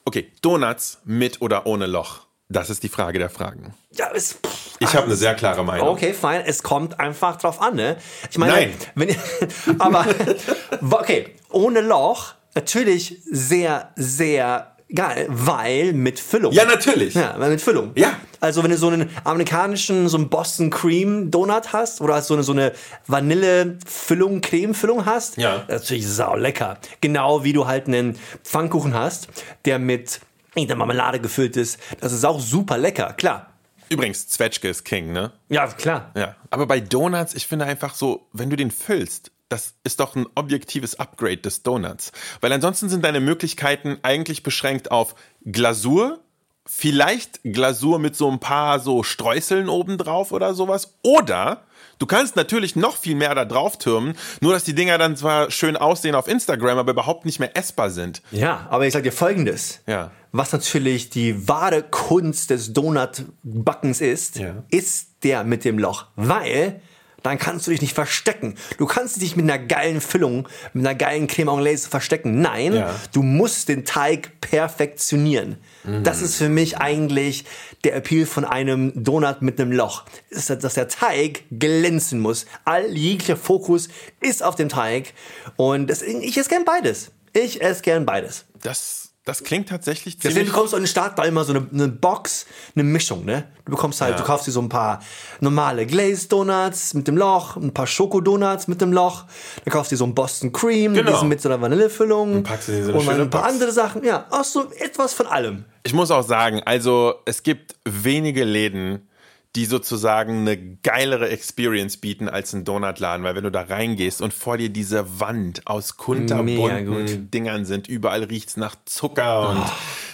[0.03, 2.21] Okay, Donuts mit oder ohne Loch?
[2.49, 3.75] Das ist die Frage der Fragen.
[3.93, 4.39] Ja, es,
[4.79, 5.87] Ich habe eine sehr klare Meinung.
[5.87, 6.41] okay, fein.
[6.43, 7.97] Es kommt einfach drauf an, ne?
[8.29, 8.73] Ich meine, Nein.
[8.95, 9.15] Wenn,
[9.79, 10.05] aber,
[10.91, 16.51] okay, ohne Loch, natürlich sehr, sehr Geil, weil mit Füllung.
[16.51, 17.13] Ja, natürlich.
[17.13, 17.91] Ja, weil mit Füllung.
[17.95, 18.13] Ja.
[18.41, 22.43] Also wenn du so einen amerikanischen, so einen Boston Cream Donut hast oder so eine,
[22.43, 22.73] so eine
[23.07, 25.63] Vanille-Füllung, Creme-Füllung hast, Ja.
[25.67, 26.77] das ist natürlich sau lecker.
[27.01, 29.27] Genau wie du halt einen Pfannkuchen hast,
[29.65, 30.19] der mit
[30.57, 31.79] der Marmelade gefüllt ist.
[32.01, 33.47] Das ist auch super lecker, klar.
[33.89, 35.31] Übrigens, Zwetschge ist King, ne?
[35.49, 36.11] Ja, klar.
[36.15, 36.35] Ja.
[36.49, 40.25] Aber bei Donuts, ich finde einfach so, wenn du den füllst, das ist doch ein
[40.35, 42.11] objektives Upgrade des Donuts.
[42.39, 46.19] Weil ansonsten sind deine Möglichkeiten eigentlich beschränkt auf Glasur,
[46.65, 50.95] vielleicht Glasur mit so ein paar so Streuseln obendrauf oder sowas.
[51.01, 51.63] Oder
[51.99, 55.51] du kannst natürlich noch viel mehr da drauf türmen, nur dass die Dinger dann zwar
[55.51, 58.21] schön aussehen auf Instagram, aber überhaupt nicht mehr essbar sind.
[58.31, 59.81] Ja, aber ich sag dir folgendes.
[59.87, 60.11] Ja.
[60.31, 64.63] Was natürlich die wahre Kunst des Donutbackens ist, Ja.
[64.69, 66.05] ist der mit dem Loch.
[66.15, 66.81] Weil
[67.23, 68.55] dann kannst du dich nicht verstecken.
[68.77, 72.41] Du kannst dich mit einer geilen Füllung, mit einer geilen Creme Anglaise verstecken.
[72.41, 72.95] Nein, Ja.
[73.13, 75.57] du musst den Teig perfektionieren.
[76.03, 77.45] Das ist für mich eigentlich
[77.83, 80.05] der Appeal von einem Donut mit einem Loch.
[80.29, 82.45] Ist, dass der Teig glänzen muss.
[82.65, 85.13] All jeglicher Fokus ist auf dem Teig.
[85.55, 87.11] Und deswegen, ich esse gern beides.
[87.33, 88.45] Ich esse gern beides.
[88.61, 90.51] Das, das klingt tatsächlich Deswegen ziemlich...
[90.51, 92.45] bekommst du in den Start da immer so eine, eine Box,
[92.75, 93.45] eine Mischung, ne?
[93.65, 94.17] Du bekommst halt, Ja.
[94.17, 94.99] du kaufst dir so ein paar
[95.41, 99.25] normale Glazed Donuts mit dem Loch, ein paar Schokodonuts mit dem Loch,
[99.63, 101.11] dann kaufst du dir so ein Boston Cream, Genau.
[101.11, 103.41] diesen mit so einer Vanillefüllung und, packst du dir so eine und schöne ein paar
[103.43, 103.53] Box.
[103.53, 105.65] andere Sachen, ja, auch so etwas von allem.
[105.83, 109.07] Ich muss auch sagen, also es gibt wenige Läden,
[109.55, 114.33] die sozusagen eine geilere Experience bieten als ein Donutladen, weil wenn du da reingehst und
[114.33, 119.65] vor dir diese Wand aus kunterbunten Dingern sind, überall riecht's nach Zucker und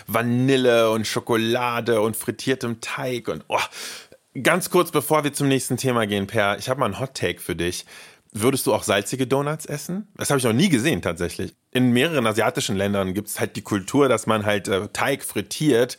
[0.08, 3.60] Vanille und Schokolade und frittiertem Teig und oh.
[4.42, 7.40] ganz kurz bevor wir zum nächsten Thema gehen, Per, ich habe mal einen Hot Take
[7.40, 7.86] für dich.
[8.34, 10.08] Würdest du auch salzige Donuts essen?
[10.16, 11.56] Das habe ich noch nie gesehen tatsächlich.
[11.72, 15.98] In mehreren asiatischen Ländern gibt es halt die Kultur, dass man halt äh, Teig frittiert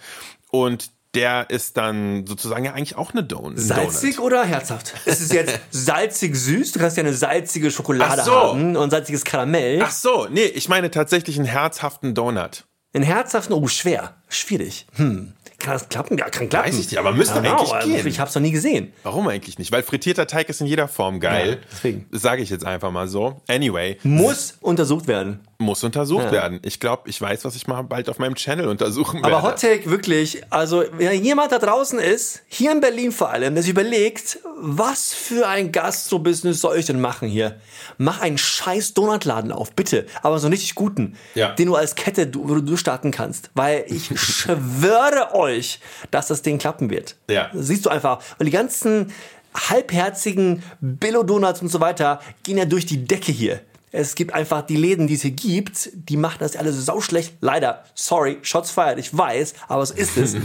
[0.51, 4.33] und der ist dann sozusagen ja eigentlich auch eine Don Salzig Donut.
[4.33, 4.95] oder herzhaft?
[5.07, 8.33] Es ist jetzt salzig süß, du kannst ja eine salzige Schokolade so.
[8.33, 9.81] haben und salziges Karamell.
[9.83, 12.65] Ach so, nee, ich meine tatsächlich einen herzhaften Donut.
[12.95, 14.87] Ein herzhaften, oh, schwer, schwierig.
[14.97, 15.35] Hm.
[15.59, 16.17] Kann das klappen?
[16.17, 16.69] Ja, kann klappen.
[16.69, 18.07] Weiß ich nicht, aber müsste eigentlich aber gehen.
[18.07, 18.93] Ich habe es noch nie gesehen.
[19.03, 19.73] Warum eigentlich nicht?
[19.73, 21.51] Weil frittierter Teig ist in jeder Form geil.
[21.61, 22.07] Ja, deswegen.
[22.13, 23.43] Sage ich jetzt einfach mal so.
[23.49, 25.41] Anyway, Muss untersucht werden.
[25.61, 26.61] Muss untersucht werden.
[26.63, 29.49] Ich glaube, ich weiß, was ich mal bald auf meinem Channel untersuchen Aber werde.
[29.49, 33.65] Hot Take wirklich, also wenn jemand da draußen ist, hier in Berlin vor allem, der
[33.65, 37.61] sich überlegt, was für ein Gastro-Business soll ich denn machen hier?
[37.97, 40.07] Mach einen scheiß Donutladen auf, bitte.
[40.23, 41.51] Aber so einen richtig guten, Ja.
[41.51, 43.51] den du als Kette du, wo du starten kannst.
[43.55, 45.81] Weil ich schwöre euch,
[46.13, 47.17] dass das Ding klappen wird.
[47.29, 47.51] Ja.
[47.53, 48.21] Das siehst du einfach.
[48.39, 49.13] Und die ganzen
[49.55, 53.61] halbherzigen Billo-Donuts und so weiter gehen ja durch die Decke hier.
[53.93, 57.35] Es gibt einfach die Läden, die es hier gibt, die machen das alles sauschlecht.
[57.41, 60.37] Leider, sorry, Shots fired, ich weiß, aber so ist es.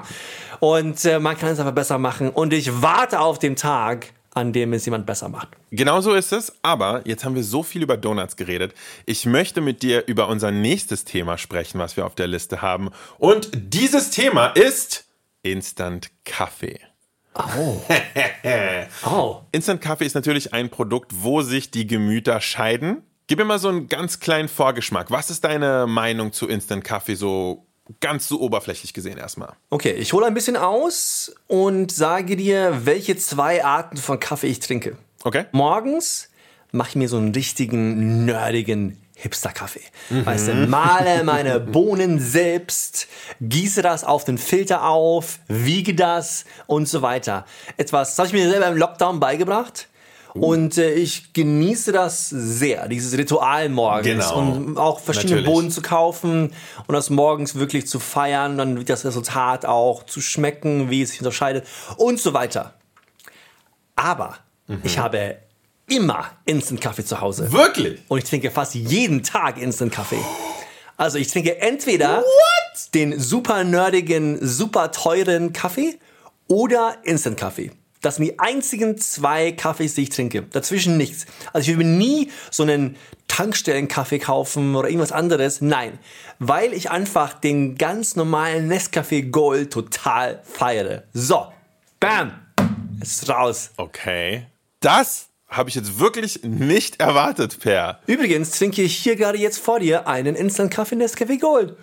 [0.60, 2.30] und äh, man kann es einfach besser machen.
[2.30, 5.48] Und ich warte auf den Tag, an dem es jemand besser macht.
[5.70, 8.74] Genau so ist es, aber jetzt haben wir so viel über Donuts geredet.
[9.06, 12.90] Ich möchte mit dir über unser nächstes Thema sprechen, was wir auf der Liste haben.
[13.18, 15.06] Und dieses Thema ist
[15.42, 16.80] Instant Kaffee.
[19.06, 23.02] Oh, Instant Kaffee ist natürlich ein Produkt, wo sich die Gemüter scheiden.
[23.26, 25.10] Gib mir mal so einen ganz kleinen Vorgeschmack.
[25.10, 27.66] Was ist deine Meinung zu Instant Kaffee so
[28.00, 29.54] ganz so oberflächlich gesehen erstmal?
[29.70, 34.60] okay, ich hole ein bisschen aus und sage dir, welche zwei Arten von Kaffee ich
[34.60, 34.96] trinke.
[35.22, 35.46] Okay?
[35.52, 36.30] Morgens
[36.72, 39.80] mache ich mir so einen richtigen, nerdigen Hipster-Kaffee.
[40.10, 43.08] Weißt du, male meine Bohnen selbst,
[43.40, 47.46] gieße das auf den Filter auf, wiege das und so weiter.
[47.78, 49.88] Etwas, das habe ich mir selber im Lockdown beigebracht.
[50.34, 54.04] Und äh, ich genieße das sehr, dieses Ritual morgens.
[54.04, 54.38] Genau.
[54.40, 55.54] Und auch verschiedene Natürlich.
[55.54, 56.52] Bohnen zu kaufen
[56.86, 61.10] und das morgens wirklich zu feiern, dann wird das Resultat auch zu schmecken, wie es
[61.10, 61.66] sich unterscheidet
[61.96, 62.74] und so weiter.
[63.94, 64.38] Aber
[64.82, 65.36] ich habe
[65.86, 67.52] immer Instant-Kaffee zu Hause.
[67.52, 68.00] Wirklich?
[68.08, 70.24] Und ich trinke fast jeden Tag Instant-Kaffee.
[70.96, 72.22] Also ich trinke entweder
[72.94, 75.98] den super nerdigen, super teuren Kaffee
[76.48, 77.72] oder Instant-Kaffee.
[78.00, 80.42] Das sind die einzigen zwei Kaffees, die ich trinke.
[80.42, 81.24] Dazwischen nichts.
[81.52, 82.96] Also ich würde mir nie so einen
[83.28, 85.62] Tankstellenkaffee kaufen oder irgendwas anderes.
[85.62, 85.98] Nein,
[86.38, 91.04] weil ich einfach den ganz normalen Nescafé Gold total feiere.
[91.14, 91.46] So,
[91.98, 92.32] bam,
[93.00, 93.70] es ist raus.
[93.78, 94.46] Okay.
[94.80, 98.00] Das habe ich jetzt wirklich nicht erwartet, Per.
[98.06, 101.76] Übrigens trinke ich hier gerade jetzt vor dir einen Instant Kaffee Nescafé Gold.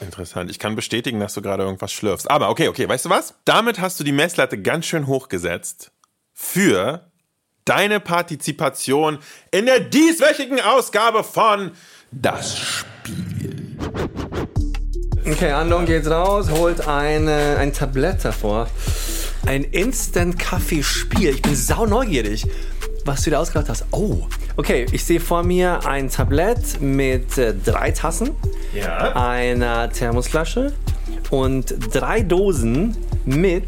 [0.00, 0.50] Interessant.
[0.50, 2.30] Ich kann bestätigen, dass du gerade irgendwas schlürfst.
[2.30, 3.34] Aber okay, okay, weißt du was?
[3.44, 5.90] Damit hast du die Messlatte ganz schön hochgesetzt
[6.32, 7.06] für
[7.64, 9.18] deine Partizipation
[9.50, 11.72] in der dieswöchigen Ausgabe von
[12.10, 13.76] Das Spiel.
[15.26, 18.68] Okay, Andong geht raus, holt eine, ein Tablett hervor.
[19.50, 21.30] Ein Instant-Kaffee-Spiel.
[21.30, 22.46] Ich bin sau neugierig,
[23.04, 23.84] was du da ausgedacht hast.
[23.90, 24.18] Oh,
[24.56, 28.30] okay, ich sehe vor mir ein Tablett mit äh, drei Tassen,
[28.72, 29.16] Ja.
[29.16, 30.72] einer Thermosflasche
[31.30, 33.64] und drei Dosen mit,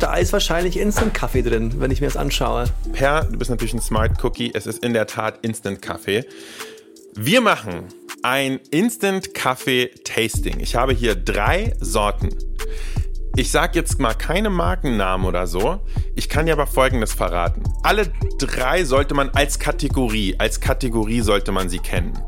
[0.00, 2.64] da ist wahrscheinlich Instant-Kaffee drin, wenn ich mir das anschaue.
[2.94, 4.52] Per, du bist natürlich ein Smart Cookie.
[4.54, 6.24] Es ist in der Tat Instant Kaffee.
[7.14, 7.84] Wir machen
[8.22, 10.58] ein Instant Kaffee Tasting.
[10.60, 12.30] Ich habe hier drei Sorten.
[13.38, 15.78] Ich sage jetzt mal keine Markennamen oder so.
[16.16, 17.62] Ich kann dir aber Folgendes verraten.
[17.84, 22.18] Alle drei sollte man als Kategorie, als Kategorie sollte man sie kennen.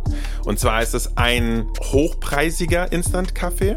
[0.44, 3.76] Und zwar ist es ein hochpreisiger Instant Kaffee,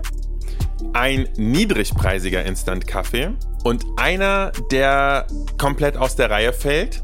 [0.94, 3.32] ein niedrigpreisiger Instant-Kaffee
[3.64, 5.26] und einer, der
[5.58, 7.04] komplett aus der Reihe fällt,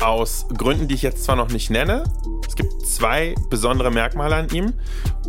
[0.00, 2.04] aus Gründen, die ich jetzt zwar noch nicht nenne.
[2.46, 4.74] Es gibt zwei besondere Merkmale an ihm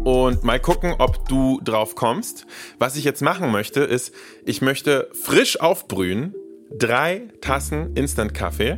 [0.04, 2.46] und mal gucken, ob du drauf kommst.
[2.78, 4.14] Was ich jetzt machen möchte, ist,
[4.46, 6.34] ich möchte frisch aufbrühen
[6.78, 8.78] drei Tassen Instant-Kaffee,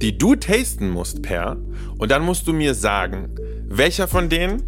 [0.00, 1.58] die du tasten musst, Per,
[1.98, 3.34] und dann musst du mir sagen,
[3.68, 4.62] welcher von denen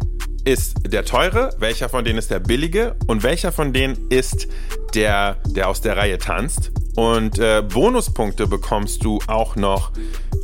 [0.45, 4.47] ist der teure, welcher von denen ist der billige und welcher von denen ist
[4.93, 6.71] der, der aus der Reihe tanzt.
[6.95, 9.91] Und äh, Bonuspunkte bekommst du auch noch,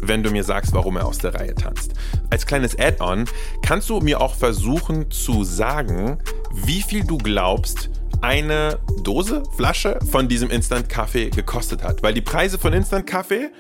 [0.08, 1.94] wenn du mir sagst, warum er aus der Reihe tanzt.
[2.30, 3.26] Als kleines Add-on
[3.62, 6.18] kannst du mir auch versuchen zu sagen,
[6.52, 7.90] wie viel du glaubst,
[8.22, 12.02] eine Dose, Flasche von diesem Instant-Kaffee gekostet hat.
[12.02, 13.52] Weil die Preise von Instant-Kaffee,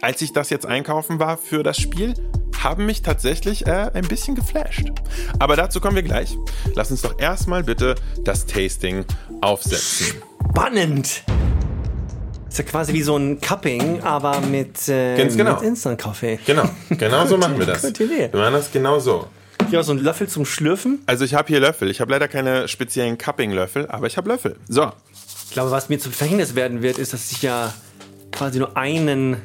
[0.00, 2.14] als ich das jetzt einkaufen war für das Spiel,
[2.62, 4.88] haben mich tatsächlich äh, ein bisschen geflasht.
[5.38, 6.36] Aber dazu kommen wir gleich.
[6.74, 9.04] Lass uns doch erstmal bitte das Tasting
[9.40, 10.22] aufsetzen.
[10.50, 11.24] Spannend!
[12.52, 15.54] Ist ja quasi wie so ein Cupping, aber mit, äh, Ganz genau.
[15.54, 16.38] mit Instant-Kaffee.
[16.44, 17.80] Genau, genau so machen wir das.
[17.80, 18.28] Gute Idee.
[18.30, 19.26] Wir machen das genau so.
[19.70, 21.00] Hier auch so ein Löffel zum Schlürfen.
[21.06, 21.88] Also ich habe hier Löffel.
[21.88, 24.56] Ich habe leider keine speziellen Cupping-Löffel, aber ich habe Löffel.
[24.68, 24.92] So,
[25.46, 27.72] Ich glaube, was mir zum Verhängnis werden wird, ist, dass ich ja
[28.32, 29.38] quasi nur einen,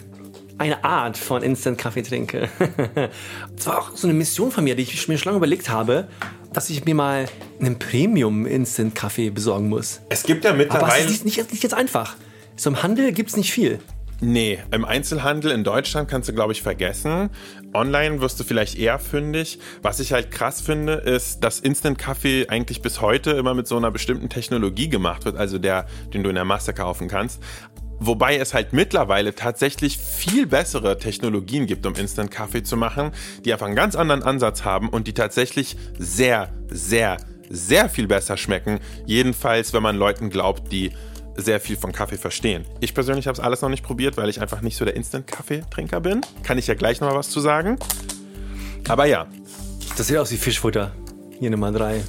[0.58, 2.50] eine Art von Instant-Kaffee trinke.
[3.56, 6.10] Das war auch so eine Mission von mir, die ich mir schon lange überlegt habe,
[6.52, 7.26] dass ich mir mal
[7.62, 10.02] einen Premium-Instant-Kaffee besorgen muss.
[10.10, 11.06] es gibt ja Aber es mittlerweile...
[11.06, 12.18] ist nicht, nicht, nicht jetzt einfach.
[12.60, 13.80] So im Handel gibt es nicht viel.
[14.20, 17.30] Nee, im Einzelhandel in Deutschland kannst du, glaube ich, vergessen.
[17.72, 19.60] Online wirst du vielleicht eher fündig.
[19.84, 23.92] Was ich halt krass finde, ist, dass Instant-Kaffee eigentlich bis heute immer mit so einer
[23.92, 25.86] bestimmten Technologie gemacht wird, also der,
[26.16, 27.44] den du in der Masse kaufen kannst.
[28.00, 33.12] Wobei es halt mittlerweile tatsächlich viel bessere Technologien gibt, um Instant-Kaffee zu machen,
[33.46, 37.18] die einfach einen ganz anderen Ansatz haben und die tatsächlich sehr, sehr,
[37.50, 38.80] sehr viel besser schmecken.
[39.06, 40.92] Jedenfalls, wenn man Leuten glaubt, die
[41.38, 42.66] sehr viel von Kaffee verstehen.
[42.80, 46.00] Ich persönlich habe es alles noch nicht probiert, weil ich einfach nicht so der Instant-Kaffeetrinker
[46.02, 46.22] bin.
[46.44, 47.78] Kann ich ja gleich noch mal was zu sagen.
[48.88, 49.28] Aber ja,
[49.98, 50.92] Das sieht aus wie Fischfutter.
[51.40, 52.02] Hier Nummer drei.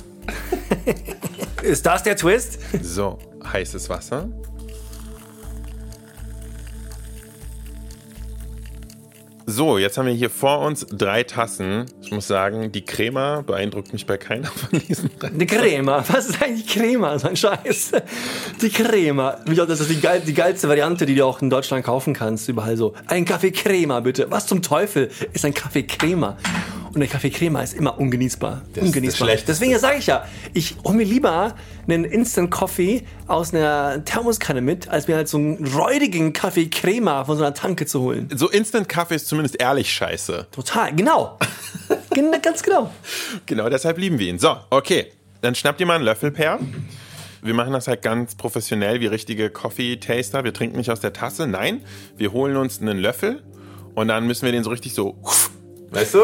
[1.62, 2.58] ist das der Twist?
[2.82, 4.28] so heißes Wasser.
[9.50, 11.86] So, jetzt haben wir hier vor uns drei Tassen.
[12.02, 15.28] Ich muss sagen, die Crema beeindruckt mich bei keiner von diesen drei.
[15.28, 16.04] Eine Crema.
[16.06, 17.18] Was ist eigentlich Crema?
[17.18, 17.92] So ein Scheiß.
[18.60, 19.38] Die Crema.
[19.46, 22.12] Ich glaube, das ist die, geil, die geilste Variante, die du auch in Deutschland kaufen
[22.12, 22.46] kannst.
[22.50, 22.92] Überall so.
[23.06, 24.30] Ein Kaffee Crema, bitte.
[24.30, 26.36] Was zum Teufel ist ein Kaffee Crema?
[26.98, 28.62] Und der Kaffee Crema ist immer ungenießbar.
[28.74, 29.28] ist ungenießbar.
[29.28, 29.44] das.
[29.44, 31.54] Deswegen sage ich ja, ich hole mir lieber
[31.86, 37.24] einen Instant Coffee aus einer Thermoskanne mit, als mir halt so einen räudigen Kaffee Crema
[37.24, 38.28] von so einer Tanke zu holen.
[38.34, 40.48] So Instant-Kaffee ist zumindest ehrlich scheiße.
[40.50, 41.38] Total, genau.
[42.14, 42.90] Gen ganz genau.
[43.46, 44.40] Genau, deshalb lieben wir ihn.
[44.40, 45.12] So, okay.
[45.40, 46.58] Dann schnappt ihr mal einen Löffel, Per.
[47.42, 50.42] Wir machen das halt ganz professionell wie richtige Coffee-Taster.
[50.42, 51.46] Wir trinken nicht aus der Tasse.
[51.46, 51.84] Nein,
[52.16, 53.44] wir holen uns einen Löffel
[53.94, 55.16] und dann müssen wir den so richtig so.
[55.90, 56.22] Weißt du?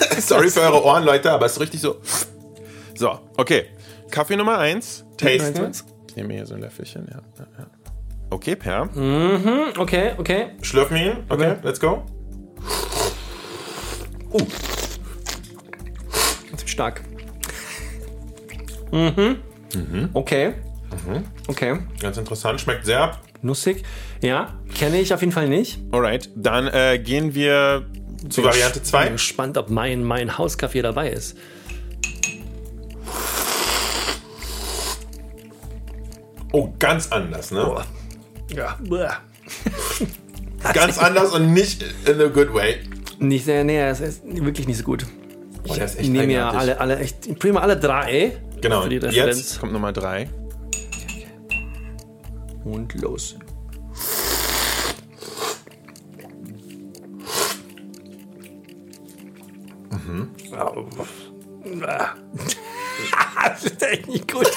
[0.20, 2.00] Sorry für eure Ohren, Leute, aber es ist richtig so.
[2.94, 3.66] So, okay.
[4.10, 5.04] Kaffee Nummer eins.
[5.16, 5.64] Tasten.
[5.64, 7.08] Eins, Ich nehme hier so ein Löffelchen.
[7.10, 7.22] Ja.
[8.30, 8.88] Okay, Per.
[9.78, 10.50] Okay, okay.
[10.62, 11.16] Schlürfen wir ihn.
[11.28, 12.02] Okay, let's go.
[16.66, 17.02] Stark.
[18.92, 19.36] Mhm.
[20.12, 20.54] Okay.
[21.46, 21.78] Okay.
[22.00, 22.60] Ganz interessant.
[22.60, 23.18] Schmeckt sehr.
[23.42, 23.84] Nussig.
[24.22, 25.80] Ja, kenne ich auf jeden Fall nicht.
[25.92, 27.86] Alright, dann äh, gehen wir
[28.28, 29.08] zu Variante Bin 2.
[29.10, 31.36] gespannt, ob mein, mein Hauskaffee dabei ist.
[36.52, 37.84] Oh, ganz anders, ne?
[38.54, 38.76] Ja.
[38.82, 39.18] Buah.
[40.74, 42.80] Ganz anders und nicht in a good way.
[43.18, 45.06] Nicht sehr, nee, es ist wirklich nicht so gut.
[45.66, 48.38] Oh, der ist Ich echt nehme ja alle, alle echt, ich prima alle drei.
[48.60, 50.28] Genau, Für die jetzt kommt Nummer 3.
[52.64, 53.36] Und los.
[60.10, 60.28] Mhm.
[63.44, 64.50] das ist echt nicht gut.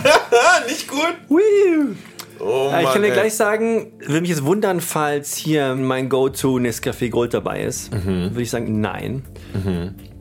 [0.68, 1.14] nicht gut?
[1.28, 1.94] Woo.
[2.40, 3.14] Oh Ja, ich kann dir ey.
[3.14, 7.92] gleich sagen, würde mich jetzt wundern, falls hier mein Go-To Nescafé Gold dabei ist.
[7.94, 8.30] Mhm.
[8.30, 9.22] Würde ich sagen, nein.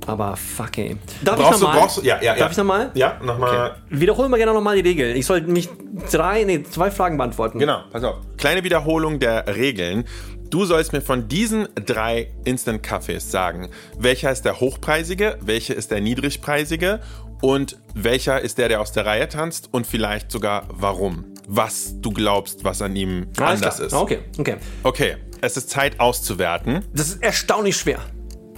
[0.06, 0.98] Aber fuck ey.
[1.24, 1.80] Darf Brauchst ich nochmal?
[1.80, 2.36] brauchst du, ja, ja, ja.
[2.36, 2.92] Darf ich nochmal?
[2.94, 3.78] Ja, nochmal.
[3.90, 5.16] Wiederholen wir gerne nochmal die Regeln.
[5.16, 5.70] Ich sollte mich
[6.12, 7.58] drei, nee, zwei Fragen beantworten.
[7.58, 8.18] Genau, pass auf.
[8.38, 10.06] Kleine Wiederholung der Regeln.
[10.54, 16.00] Du sollst mir von diesen drei Instant-Kaffees sagen, welcher ist der hochpreisige, welcher ist der
[16.00, 17.00] niedrigpreisige
[17.42, 21.26] und welcher ist der, der aus der Reihe tanzt und vielleicht sogar warum.
[21.48, 23.88] Was du glaubst, was an ihm Alles anders klar.
[23.88, 23.94] ist.
[23.94, 24.58] Okay, okay.
[24.84, 26.86] Okay, es ist Zeit auszuwerten.
[26.94, 27.98] Das ist erstaunlich schwer.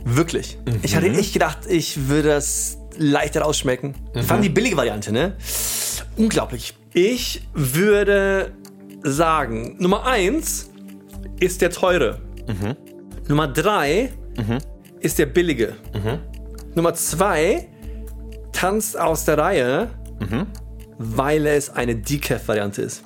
[0.04, 0.58] Wirklich.
[0.82, 3.96] Ich hatte echt gedacht, ich würde das leichter ausschmecken.
[4.14, 5.38] Vor allem die billige Variante, ne?
[6.18, 6.74] Unglaublich.
[6.93, 8.52] Ich würde
[9.02, 10.72] sagen, Nummer eins
[11.39, 12.21] ist der teure.
[13.28, 14.11] Nummer drei
[14.99, 15.76] ist der billige.
[16.76, 17.67] Nummer zwei
[18.51, 19.89] tanzt aus der Reihe,
[20.97, 23.03] weil es eine Decaf-Variante ist.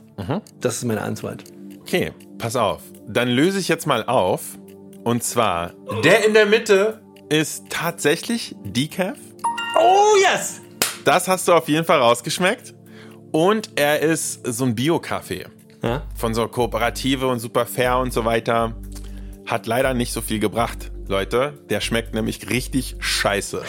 [0.59, 1.43] Das ist meine Antwort.
[1.82, 2.82] Okay, pass auf.
[3.07, 4.57] Dann löse ich jetzt mal auf.
[5.03, 5.72] Und zwar,
[6.03, 9.17] der in der Mitte ist tatsächlich Decaf.
[9.80, 10.61] Oh yes!
[11.05, 12.76] Das hast du auf jeden Fall rausgeschmeckt.
[13.32, 15.45] Und er ist so ein Bio-Kaffee.
[15.82, 16.04] Ja?
[16.16, 18.76] Von so Kooperative und super fair und so weiter.
[19.46, 21.54] Hat leider nicht so viel gebracht, Leute.
[21.70, 23.64] Der schmeckt nämlich richtig scheiße.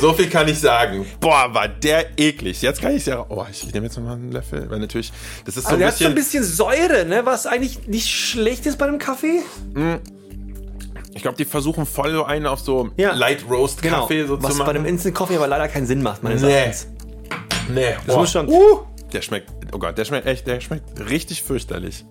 [0.00, 1.06] So viel kann ich sagen.
[1.20, 2.62] Boah, war der eklig.
[2.62, 3.24] Jetzt kann ich ja.
[3.28, 4.68] Oh, ich nehme jetzt nochmal einen Löffel.
[4.70, 5.12] Weil natürlich,
[5.44, 6.42] das ist so Also ein der hat so ein bisschen.
[6.42, 7.22] bisschen Säure, ne?
[7.24, 9.40] Was eigentlich nicht schlecht ist bei einem Kaffee.
[11.14, 13.12] Ich glaube, die versuchen voll so einen auf so Ja.
[13.12, 14.42] Light Roast Kaffee so Genau.
[14.48, 14.76] Was zu bei machen.
[14.76, 16.52] einem Instant Coffee aber leider keinen Sinn macht, meines Nee.
[16.52, 16.88] Erachtens.
[17.72, 18.48] nee, Das muss schon.
[18.48, 18.80] Uh,
[19.12, 22.04] der schmeckt, oh Gott, der schmeckt echt, der schmeckt richtig fürchterlich.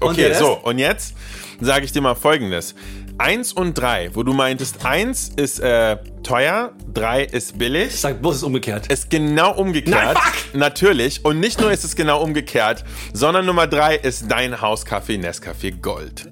[0.00, 0.40] Und Okay, Rest?
[0.40, 1.14] so, und jetzt
[1.60, 2.74] sage ich dir mal folgendes.
[3.16, 7.86] Eins und drei, wo du meintest, eins ist äh, teuer, drei ist billig.
[7.94, 8.88] Ich sag bloß, es ist umgekehrt.
[8.88, 9.94] Ist genau umgekehrt.
[10.04, 10.54] Nein, fuck!
[10.54, 11.24] Natürlich.
[11.24, 16.28] Und nicht nur ist es genau umgekehrt, sondern Nummer drei ist dein Hauskaffee Nescafé Gold.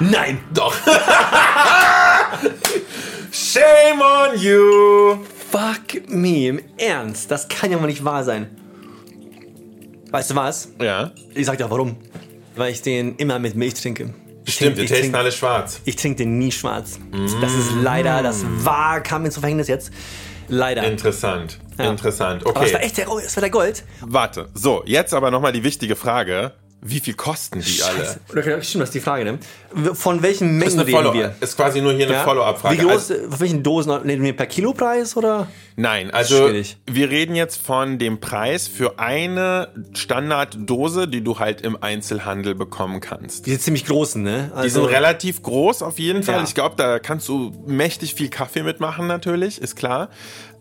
[0.00, 0.40] Nein!
[0.54, 0.74] Doch.
[3.30, 5.18] Shame on you.
[5.50, 7.30] Fuck me, im Ernst.
[7.30, 8.48] Das kann ja mal nicht wahr sein.
[10.10, 10.68] Weißt du was?
[10.80, 11.10] Ja.
[11.34, 11.96] Ich sag dir warum.
[12.56, 14.14] Weil ich den immer mit Milch trinke.
[14.46, 15.80] Ich Stimmt, trink- die tasten trink- alle schwarz.
[15.84, 16.98] Ich trinke den nie schwarz.
[17.40, 19.90] Das ist leider, das war, kam mir zu Verhängnis jetzt.
[20.48, 20.82] Leider.
[20.84, 21.58] Interessant.
[21.78, 21.90] Ja.
[21.90, 22.46] Interessant.
[22.46, 22.86] Aber es war Okay.
[22.86, 23.84] echt der, das war der Gold.
[24.00, 24.48] Warte.
[24.54, 26.52] So, jetzt aber nochmal die wichtige Frage.
[26.80, 28.20] Wie viel kosten die alle?
[28.30, 29.38] Okay, stimmt, das ist die Frage, ne?
[29.94, 31.34] Von welchen Das ist, Mengen reden wir?
[31.40, 32.22] ist quasi nur hier eine Ja?
[32.24, 32.78] Follow-up-Frage.
[32.78, 35.48] Wie groß, Also, von welchen Dosen reden wir per Kilopreis oder?
[35.74, 36.50] nein, also
[36.86, 43.00] wir reden jetzt von dem Preis für eine Standarddose, die du halt im Einzelhandel bekommen
[43.00, 43.46] kannst.
[43.46, 44.50] Die sind ziemlich großen, ne?
[44.54, 46.36] Also, Die sind relativ groß auf jeden Fall.
[46.36, 46.44] Ja.
[46.44, 50.10] Ich glaube, da kannst du mächtig viel Kaffee mitmachen natürlich, ist klar.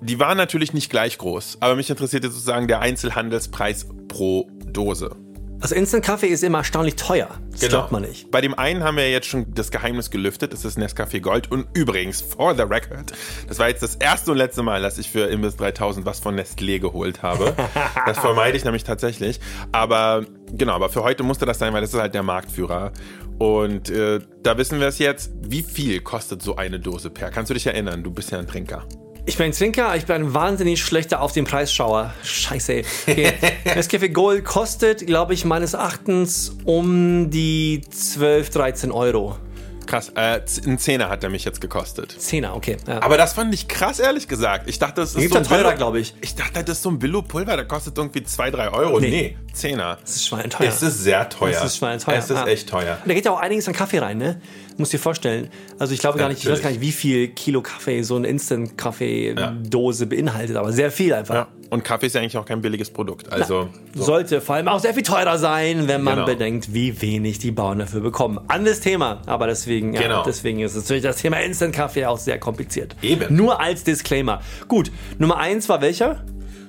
[0.01, 5.15] Die waren natürlich nicht gleich groß, aber mich interessiert jetzt sozusagen der Einzelhandelspreis pro Dose.
[5.59, 7.29] Also Instant Kaffee ist immer erstaunlich teuer.
[7.51, 7.71] Das Genau.
[7.71, 8.29] glaubt man nicht.
[8.31, 11.51] Bei dem einen haben wir jetzt schon das Geheimnis gelüftet, das ist Nescafé Gold.
[11.51, 13.11] Und übrigens, for the record,
[13.47, 16.35] das war jetzt das erste und letzte Mal, dass ich für Imbiss 3000 was von
[16.39, 17.55] Nestlé geholt habe.
[18.05, 19.39] Das vermeide ich nämlich tatsächlich.
[19.71, 22.91] Aber genau, aber für heute musste das sein, weil das ist halt der Marktführer.
[23.37, 25.31] Und äh, da wissen wir es jetzt.
[25.41, 27.29] Wie viel kostet so eine Dose per?
[27.31, 28.03] Kannst du dich erinnern?
[28.03, 28.83] Du bist ja ein Trinker.
[29.29, 32.13] Ich bin ein Trinker, ich bin ein wahnsinnig schlechter auf den Preisschauer.
[32.23, 32.73] Scheiße.
[32.75, 32.85] ey.
[33.05, 33.33] Okay.
[33.65, 39.37] Nescafé Gold kostet, glaube ich, meines Erachtens um die 12, 13 Euro.
[39.85, 42.15] Krass, äh, ein Zehner hat er mich jetzt gekostet.
[42.17, 42.77] Zehner, okay.
[42.87, 43.01] Ja.
[43.01, 44.69] Aber das fand ich krass, ehrlich gesagt.
[44.69, 46.13] Ich dachte, das ist so ein teurer, Billo- glaub ich.
[46.21, 48.99] Ich dachte, das ist so ein Billo-Pulver, der kostet irgendwie 2, 3 Euro.
[48.99, 49.09] Nee.
[49.09, 49.97] Nee, Zehner.
[50.01, 50.67] das ist schweineteuer.
[50.69, 51.51] Es ist sehr teuer.
[51.51, 52.17] Das ist schweineteuer.
[52.17, 52.47] Es ist ja.
[52.47, 52.97] echt teuer.
[53.01, 54.41] Und da geht ja auch einiges an Kaffee rein, ne?
[54.77, 55.49] Muss dir vorstellen.
[55.79, 58.27] Also ich glaube gar nicht, ich weiß gar nicht, wie viel Kilo Kaffee so eine
[58.27, 61.33] Instant-Kaffee-Dose beinhaltet, aber sehr viel einfach.
[61.35, 61.47] Ja.
[61.69, 63.29] Und Kaffee ist ja eigentlich auch kein billiges Produkt.
[63.31, 64.03] Also, so.
[64.05, 66.25] Sollte vor allem auch sehr viel teurer sein, wenn man Genau.
[66.27, 68.39] bedenkt, wie wenig die Bauern dafür bekommen.
[68.47, 70.23] Anderes Thema, aber deswegen, ja, Genau.
[70.23, 72.95] deswegen ist natürlich das Thema Instant Kaffee auch sehr kompliziert.
[73.01, 73.35] Eben.
[73.35, 74.41] Nur als Disclaimer.
[74.69, 76.23] Gut, Nummer eins war welcher?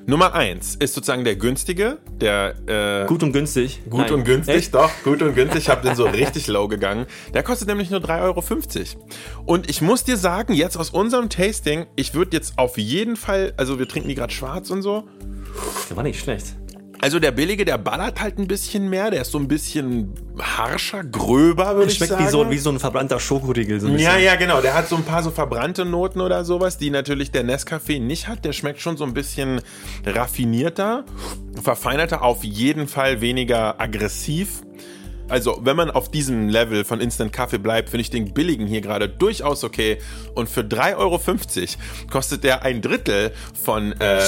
[0.08, 3.82] Nummer 1 ist sozusagen der günstige, der äh, Gut und günstig.
[3.90, 4.14] Gut Nein.
[4.14, 4.74] und günstig, Echt?
[4.74, 5.64] doch, gut und günstig.
[5.64, 7.04] Ich habe den so richtig low gegangen.
[7.34, 8.42] Der kostet nämlich nur 3,50 Euro.
[9.44, 13.52] Und ich muss dir sagen, jetzt aus unserem Tasting, ich würde jetzt auf jeden Fall,
[13.58, 15.04] also wir trinken die gerade schwarz und so.
[15.90, 16.56] Der war nicht schlecht.
[17.00, 21.04] Also der billige, der ballert halt ein bisschen mehr, der ist so ein bisschen harscher,
[21.04, 22.26] gröber, würde ich Schmeckt sagen.
[22.26, 23.80] wie so, wie so ein verbrannter Schokoriegel.
[23.80, 24.60] So ein ja, ja, genau.
[24.60, 28.26] Der hat so ein paar so verbrannte Noten oder sowas, die natürlich der Nescafé nicht
[28.26, 28.44] hat.
[28.44, 29.60] Der schmeckt schon so ein bisschen
[30.04, 31.04] raffinierter,
[31.62, 34.62] verfeinerter, auf jeden Fall weniger aggressiv.
[35.28, 38.80] Also, wenn man auf diesem Level von Instant Kaffee bleibt, finde ich den billigen hier
[38.80, 39.98] gerade durchaus okay.
[40.34, 41.20] Und für 3,50 Euro
[42.10, 44.20] kostet der ein Drittel von, äh,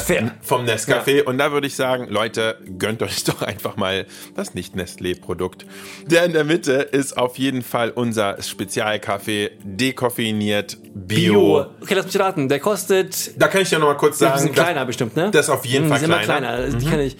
[0.42, 1.18] vom Nescafé.
[1.18, 1.24] Ja.
[1.24, 5.66] Und da würde ich sagen, Leute, gönnt euch doch einfach mal das Nicht-Nestlé-Produkt.
[6.06, 11.32] Der in der Mitte ist auf jeden Fall unser Spezialkaffee, dekoffeiniert, Bio.
[11.32, 11.66] Bio.
[11.82, 12.48] Okay, lass mich raten.
[12.48, 13.40] Der kostet.
[13.40, 14.32] Da kann ich ja noch mal kurz sagen.
[14.32, 15.30] Ein bisschen kleiner bestimmt, ne?
[15.30, 16.24] Das ist auf jeden hm, Fall kleiner.
[16.24, 16.48] kleiner.
[16.48, 16.80] Also, mhm.
[16.80, 17.16] Die kenne ich.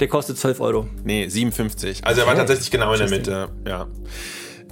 [0.00, 0.88] Der kostet 12 Euro.
[1.04, 2.04] Nee, 57.
[2.04, 3.48] Also er war tatsächlich genau in der Mitte.
[3.66, 3.86] Ja.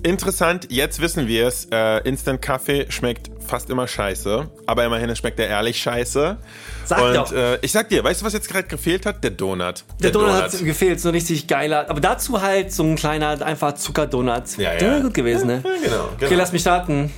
[0.02, 1.66] Interessant, jetzt wissen wir es.
[1.72, 6.36] Äh, Instant Kaffee schmeckt fast immer scheiße, aber immerhin schmeckt er ehrlich scheiße.
[6.84, 7.32] Sag und doch.
[7.32, 9.24] Äh, ich sag dir, weißt du, was jetzt gerade gefehlt hat?
[9.24, 9.58] Der Donut.
[9.58, 11.90] Der, der Donut, Donut, hat gefehlt, so richtig geiler.
[11.90, 14.58] Aber dazu halt so ein kleiner, einfach Zuckerdonut.
[14.58, 14.78] Ja, ja.
[14.78, 15.62] Der wäre gut gewesen, ne?
[15.64, 16.08] Ja, genau, genau.
[16.22, 17.12] Okay, lass mich starten.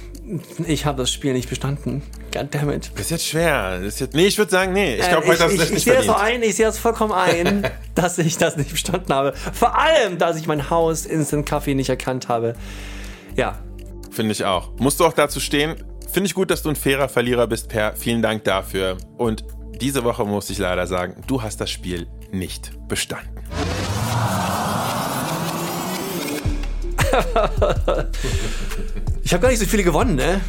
[0.66, 2.02] Ich habe das Spiel nicht bestanden.
[2.39, 2.91] Goddammit.
[2.95, 3.78] Das ist jetzt schwer.
[3.78, 4.97] Das ist jetzt, nee, ich würde sagen, nee.
[4.97, 6.66] Ich glaube, äh, heute hast du das nicht Ich sehe das so ein, ich sehe
[6.66, 9.34] das vollkommen ein, dass ich das nicht bestanden habe.
[9.53, 12.55] Vor allem, dass ich mein Haus Instant Kaffee nicht erkannt habe.
[13.36, 13.59] Ja.
[14.11, 14.70] Finde ich auch.
[14.78, 15.76] Musst du auch dazu stehen.
[16.11, 17.95] Finde ich gut, dass du ein fairer Verlierer bist, Per.
[17.97, 18.97] Vielen Dank dafür.
[19.16, 19.45] Und
[19.80, 23.28] diese Woche muss ich leider sagen, du hast das Spiel nicht bestanden.
[29.22, 30.41] ich habe gar nicht so viele gewonnen, ne?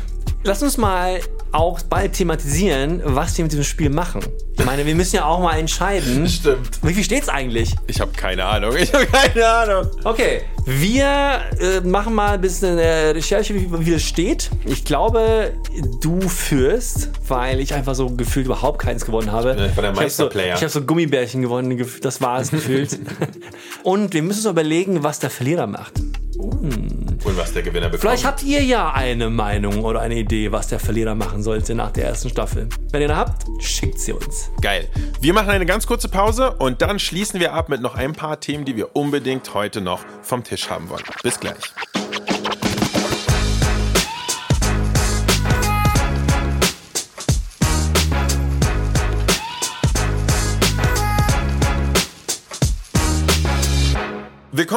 [0.43, 1.19] Lass uns mal
[1.51, 4.21] auch bald thematisieren, was wir mit diesem Spiel machen.
[4.57, 6.27] Ich meine, wir müssen ja auch mal entscheiden.
[6.29, 6.79] Stimmt.
[6.81, 7.75] Wie viel steht's eigentlich?
[7.87, 8.75] Ich habe keine Ahnung.
[8.77, 9.89] Ich habe keine Ahnung.
[10.03, 14.49] Okay, wir äh, machen mal ein bisschen äh, Recherche, wie, wie es steht.
[14.65, 15.53] Ich glaube,
[16.01, 19.57] du führst, weil ich einfach so gefühlt überhaupt keins gewonnen habe.
[19.69, 20.55] Ich bin der Meisterplayer.
[20.55, 22.97] Ich habe so, hab so Gummibärchen gewonnen, das war es gefühlt.
[23.83, 25.93] Und wir müssen uns überlegen, was der Verlierer macht.
[26.39, 28.01] Und was der Gewinner bekommt.
[28.01, 31.91] Vielleicht habt ihr ja eine Meinung oder eine Idee, was der Verlierer machen sollte nach
[31.91, 32.69] der ersten Staffel.
[32.91, 34.49] Wenn ihr eine habt, schickt sie uns.
[34.61, 34.87] Geil.
[35.19, 38.39] Wir machen eine ganz kurze Pause und dann schließen wir ab mit noch ein paar
[38.39, 41.03] Themen, die wir unbedingt heute noch vom Tisch haben wollen.
[41.23, 41.55] Bis gleich.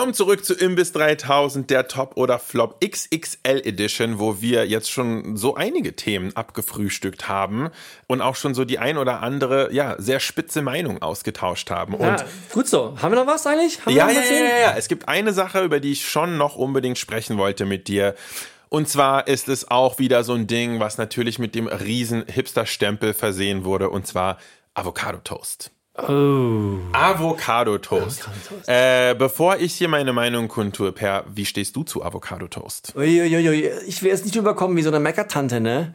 [0.02, 5.36] Willkommen zurück zu Imbiss 3000, der Top oder Flop XXL Edition, wo wir jetzt schon
[5.36, 7.70] so einige Themen abgefrühstückt haben
[8.08, 11.92] und auch schon so die ein oder andere, ja, sehr spitze Meinung ausgetauscht haben.
[12.00, 12.96] Ja, und gut so.
[13.00, 13.86] Haben wir noch was eigentlich?
[13.86, 14.74] Haben ja, ja, ja, ja, ja.
[14.76, 18.16] Es gibt eine Sache, über die ich schon noch unbedingt sprechen wollte mit dir.
[18.70, 23.14] Und zwar ist es auch wieder so ein Ding, was natürlich mit dem riesen Hipster-Stempel
[23.14, 24.38] versehen wurde, und zwar
[24.74, 25.70] Avocado Toast.
[25.94, 26.78] Oh.
[26.92, 28.26] Avocado Toast.
[28.66, 32.94] Äh, bevor ich hier meine Meinung kundtue, Per, wie stehst du zu Avocado Toast?
[32.96, 33.70] Uiuiui.
[33.86, 35.92] Ich will jetzt nicht überkommen wie so eine Meckertante, ne?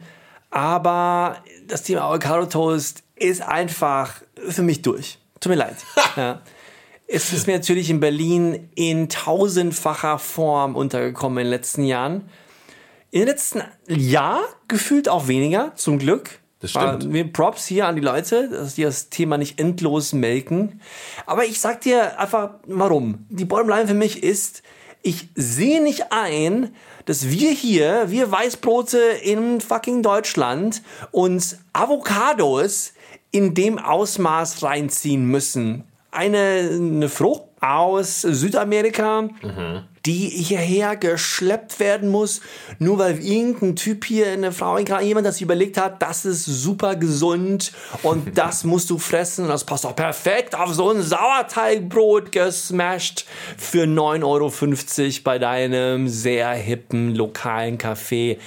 [0.50, 5.18] Aber das Thema Avocado Toast ist einfach für mich durch.
[5.40, 5.76] Tut mir leid.
[6.16, 6.42] ja.
[7.08, 12.28] Es ist mir natürlich in Berlin in tausendfacher Form untergekommen in den letzten Jahren.
[13.10, 16.37] In den letzten Jahr gefühlt auch weniger, zum Glück.
[16.60, 17.12] Das stimmt.
[17.12, 20.80] Wir Props hier an die Leute, dass die das Thema nicht endlos melken.
[21.26, 23.26] Aber ich sag dir einfach, warum.
[23.28, 24.62] Die Bottomline für mich ist,
[25.02, 30.82] ich sehe nicht ein, dass wir hier, wir Weißbrote in fucking Deutschland,
[31.12, 32.92] uns Avocados
[33.30, 35.84] in dem Ausmaß reinziehen müssen.
[36.10, 42.40] Eine, eine Frucht aus Südamerika, mhm die hierher geschleppt werden muss,
[42.78, 47.72] nur weil irgendein Typ hier, eine Frau, jemand das überlegt hat, das ist super gesund
[48.02, 53.26] und das musst du fressen und das passt auch perfekt auf so ein Sauerteigbrot gesmashed
[53.58, 58.38] für 9,50 Euro bei deinem sehr hippen lokalen Café.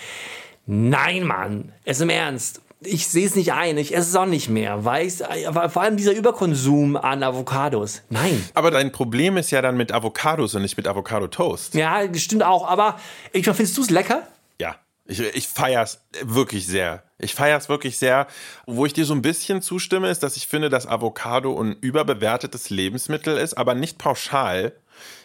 [0.66, 4.50] Nein, Mann, es im Ernst ich sehe es nicht ein, ich esse es auch nicht
[4.50, 8.02] mehr, weil ich, vor allem dieser Überkonsum an Avocados.
[8.10, 8.44] Nein.
[8.56, 11.76] Aber dein Problem ist ja dann mit Avocados und nicht mit Avocado Toast.
[11.76, 13.00] Ja, stimmt auch, aber
[13.34, 14.28] ich findest du es lecker?
[14.60, 14.78] Ja.
[15.06, 17.04] Ich, ich feiere es wirklich sehr.
[17.20, 18.28] Ich feiere es wirklich sehr.
[18.66, 22.70] Wo ich dir so ein bisschen zustimme, ist, dass ich finde, dass Avocado ein überbewertetes
[22.70, 24.74] Lebensmittel ist, aber nicht pauschal.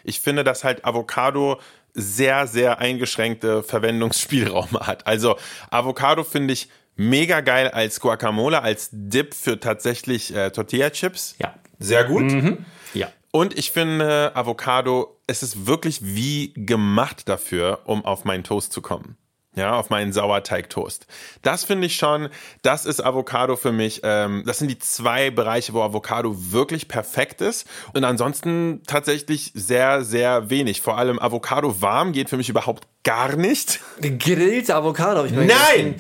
[0.05, 1.59] Ich finde, dass halt Avocado
[1.95, 5.07] sehr, sehr eingeschränkte Verwendungsspielräume hat.
[5.07, 5.37] Also
[5.71, 11.37] Avocado finde ich Mega geil als Guacamole, als Dip für tatsächlich äh, Tortilla-Chips.
[11.39, 11.55] Ja.
[11.79, 12.25] Sehr gut.
[12.25, 12.65] Mhm.
[12.95, 13.09] Ja.
[13.31, 18.81] Und ich finde, Avocado, es ist wirklich wie gemacht dafür, um auf meinen Toast zu
[18.81, 19.19] kommen.
[19.57, 21.07] Ja, auf meinen Sauerteig-Toast.
[21.41, 22.29] Das finde ich schon,
[22.61, 24.03] das ist Avocado für mich.
[24.05, 27.67] Ähm, das sind die zwei Bereiche, wo Avocado wirklich perfekt ist.
[27.95, 30.83] Und ansonsten tatsächlich sehr, sehr wenig.
[30.83, 33.81] Vor allem Avocado warm geht für mich überhaupt gar nicht.
[33.99, 35.25] Gegrillte Avocado.
[35.25, 35.95] Ich Nein!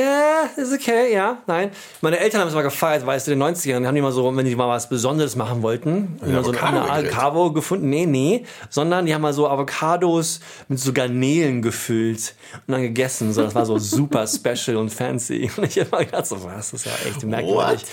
[0.00, 1.70] Ja, ist okay, ja, nein.
[2.00, 4.34] Meine Eltern haben es mal gefeiert, weißt du, in den 90ern haben die mal so,
[4.36, 6.90] wenn die mal was Besonderes machen wollten, Ja, immer so eine.
[6.90, 7.88] Avocado gefunden.
[7.88, 12.34] Nee, nee, sondern die haben mal so Avocados mit so Garnelen gefüllt
[12.66, 13.32] und dann gegessen.
[13.32, 15.50] So, das war so super special und fancy.
[15.56, 17.84] Und ich habe immer gedacht, so, was, das ist ja echt merkwürdig.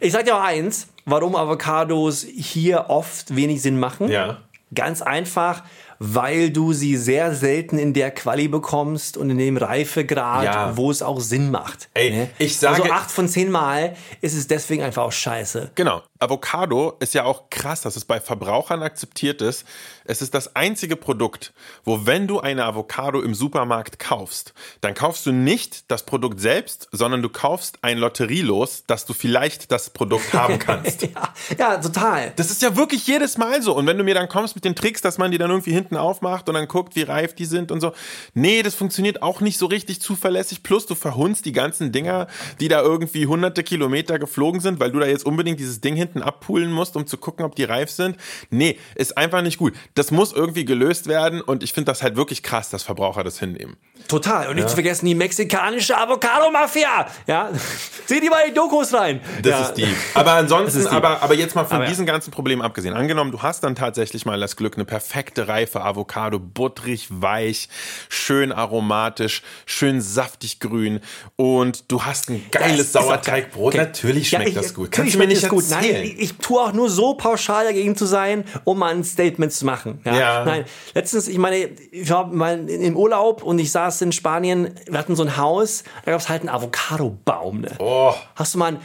[0.00, 4.08] Ich sag dir auch eins, warum Avocados hier oft wenig Sinn machen.
[4.08, 4.38] Ja.
[4.74, 5.62] Ganz einfach,
[5.98, 10.76] weil du sie sehr selten in der Quali bekommst und in dem Reifegrad, Ja.
[10.76, 11.88] wo es auch Sinn macht.
[11.94, 15.70] Ey, ich sage- Also acht von zehn Mal ist es deswegen einfach auch scheiße.
[15.74, 16.02] Genau.
[16.18, 19.64] Avocado ist ja auch krass, dass es bei Verbrauchern akzeptiert ist.
[20.04, 21.52] Es ist das einzige Produkt,
[21.84, 24.52] wo wenn du eine Avocado im Supermarkt kaufst,
[24.82, 29.72] dann kaufst du nicht das Produkt selbst, sondern du kaufst ein Lotterielos, dass du vielleicht
[29.72, 31.08] das Produkt haben kannst.
[31.14, 32.32] Ja, ja, total.
[32.36, 33.74] Das ist ja wirklich jedes Mal so.
[33.76, 35.96] Und wenn du mir dann kommst mit den Tricks, dass man die dann irgendwie hinten
[35.96, 37.92] aufmacht und dann guckt, wie reif die sind und so.
[38.32, 40.62] Nee, das funktioniert auch nicht so richtig zuverlässig.
[40.62, 42.26] Plus du verhunzt die ganzen Dinger,
[42.60, 46.22] die da irgendwie hunderte Kilometer geflogen sind, weil du da jetzt unbedingt dieses Ding hinten
[46.22, 48.16] abpulen musst, um zu gucken, ob die reif sind.
[48.50, 49.74] Nee, ist einfach nicht gut.
[49.96, 53.38] Das muss irgendwie gelöst werden und ich finde das halt wirklich krass, dass Verbraucher das
[53.38, 53.76] hinnehmen.
[54.08, 54.48] Total.
[54.48, 57.06] Und nicht zu vergessen die mexikanische Avocado-Mafia.
[57.28, 57.50] Ja,
[58.06, 59.20] sieh die mal in die Dokus rein.
[59.42, 59.60] Das ja.
[59.62, 59.86] ist die.
[60.14, 60.88] Aber ansonsten, die.
[60.88, 61.90] aber, aber jetzt mal von Aber ja.
[61.90, 62.92] diesen ganzen Problemen abgesehen.
[62.92, 67.68] Angenommen, du hast dann tatsächlich mal das Glück, eine perfekte reife Avocado, butterig, weich,
[68.08, 71.00] schön aromatisch, schön saftig grün
[71.36, 73.74] und du hast ein geiles Sauerteigbrot.
[73.74, 73.86] geil.
[73.86, 74.90] Natürlich Ja, schmeckt ich- das gut.
[74.90, 75.62] Kannst du mir nicht gut.
[75.70, 76.02] erzählen?
[76.02, 79.52] Nein, ich, ich tue auch nur so pauschal dagegen zu sein, um mal ein Statement
[79.52, 79.83] zu machen.
[80.04, 80.14] Ja.
[80.16, 80.44] Ja.
[80.44, 80.64] Nein,
[80.94, 85.16] letztens, ich meine, ich war mal im Urlaub und ich saß in Spanien, wir hatten
[85.16, 87.62] so ein Haus, da gab es halt einen Avocadobaum.
[87.62, 87.70] Ne?
[87.78, 88.14] Oh.
[88.34, 88.80] Hast du mal einen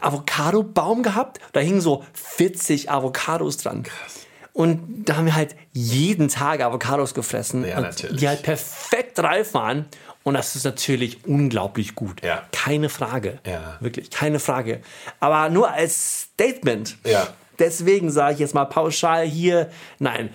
[0.00, 1.40] Avocadobaum gehabt?
[1.52, 3.84] Da hingen so 40 Avocados dran.
[4.52, 9.86] Und da haben wir halt jeden Tag Avocados gefressen, Ja, die halt perfekt reif waren.
[10.22, 12.22] Und das ist natürlich unglaublich gut.
[12.22, 12.44] Ja.
[12.52, 13.40] Keine Frage.
[13.46, 13.76] Ja.
[13.80, 14.80] Wirklich, keine Frage.
[15.20, 16.96] Aber nur als Statement.
[17.04, 17.28] Ja.
[17.58, 20.30] Deswegen sage ich jetzt mal pauschal hier, nein.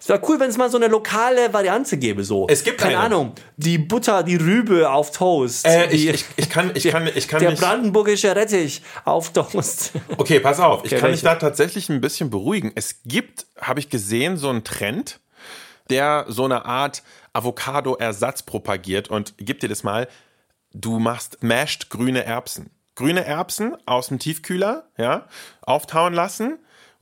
[0.00, 2.46] Es wäre cool, wenn es mal so eine lokale Variante gäbe, so.
[2.48, 3.04] Es gibt Keine eine.
[3.04, 3.32] Ahnung.
[3.58, 5.66] Die Butter, die Rübe auf Toast.
[5.66, 9.30] Äh, ich, die, ich, ich kann, ich kann, ich kann der mich, brandenburgische Rettich auf
[9.32, 9.92] Toast.
[10.16, 12.72] Okay, pass auf, ich Okay, kann mich da tatsächlich ein bisschen beruhigen.
[12.74, 15.20] Es gibt, habe ich gesehen, so einen Trend,
[15.90, 17.02] der so eine Art
[17.34, 20.08] Avocado-Ersatz propagiert und gib dir das mal,
[20.72, 22.70] du machst mashed grüne Erbsen.
[23.00, 25.24] Grüne Erbsen aus dem Tiefkühler, ja,
[25.62, 26.58] auftauen lassen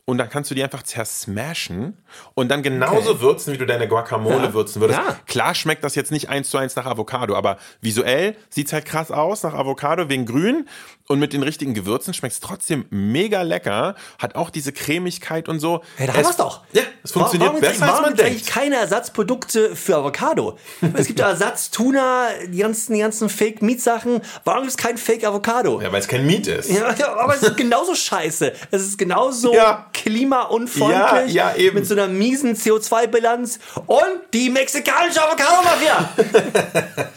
[0.08, 1.98] und dann kannst du die einfach zersmashen
[2.32, 3.20] und dann genauso Okay.
[3.20, 4.54] würzen, wie du deine Guacamole Ja.
[4.54, 4.98] würzen würdest.
[4.98, 5.16] Ja.
[5.26, 9.10] Klar schmeckt das jetzt nicht eins zu eins nach Avocado, aber visuell sieht's halt krass
[9.10, 10.66] aus nach Avocado wegen grün
[11.08, 15.82] und mit den richtigen Gewürzen schmeckt's trotzdem mega lecker, hat auch diese Cremigkeit und so.
[15.96, 16.62] Hey, da haben Es- wir's doch.
[16.72, 18.54] Ja, es funktioniert warum besser, als warum man gibt's eigentlich denkt.
[18.54, 20.56] keine Ersatzprodukte für Avocado?
[20.94, 24.22] es gibt ja Ersatz-Tuna, die ganzen, die ganzen Fake-Meat-Sachen.
[24.44, 25.82] Warum gibt es kein Fake-Avocado?
[25.82, 26.70] Ja, weil es kein Meat ist.
[26.70, 28.52] Ja, ja, aber es ist genauso scheiße.
[28.70, 29.86] Es ist genauso Ja.
[30.02, 31.34] Klimaunfreundlich.
[31.34, 31.76] Ja, ja, eben.
[31.76, 33.58] Mit so einer miesen CO2-Bilanz.
[33.86, 36.10] Und die mexikanische Avocado-Mafia.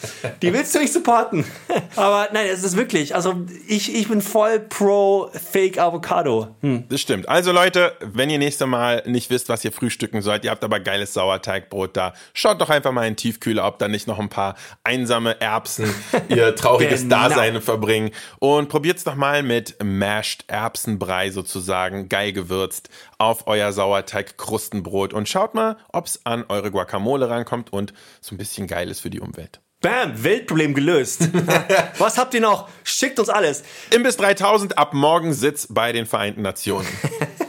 [0.42, 1.46] die willst du nicht supporten.
[1.96, 3.16] aber nein, es ist wirklich.
[3.16, 6.56] Also ich, ich bin voll pro Fake Avocado.
[6.62, 6.86] Hm.
[6.90, 7.30] Das stimmt.
[7.30, 10.80] Also Leute, wenn ihr nächste Mal nicht wisst, was ihr frühstücken sollt, ihr habt aber
[10.80, 14.30] geiles Sauerteigbrot da, schaut doch einfach mal in den Tiefkühler, ob da nicht noch ein
[14.30, 15.94] paar einsame Erbsen
[16.30, 17.30] ihr trauriges Genau.
[17.30, 18.12] Dasein verbringen.
[18.40, 25.54] Und probiert's doch mal mit Mashed Erbsenbrei sozusagen, geil gewürzt, auf euer Sauerteig-Krustenbrot und schaut
[25.54, 29.62] mal, ob's an eure Guacamole rankommt und so ein bisschen geil ist für die Umwelt.
[29.82, 31.28] Bam, Weltproblem gelöst.
[31.98, 32.70] Was habt ihr noch?
[32.84, 33.64] Schickt uns alles.
[33.90, 36.88] Imbiss 3000 ab morgen Sitz bei den Vereinten Nationen.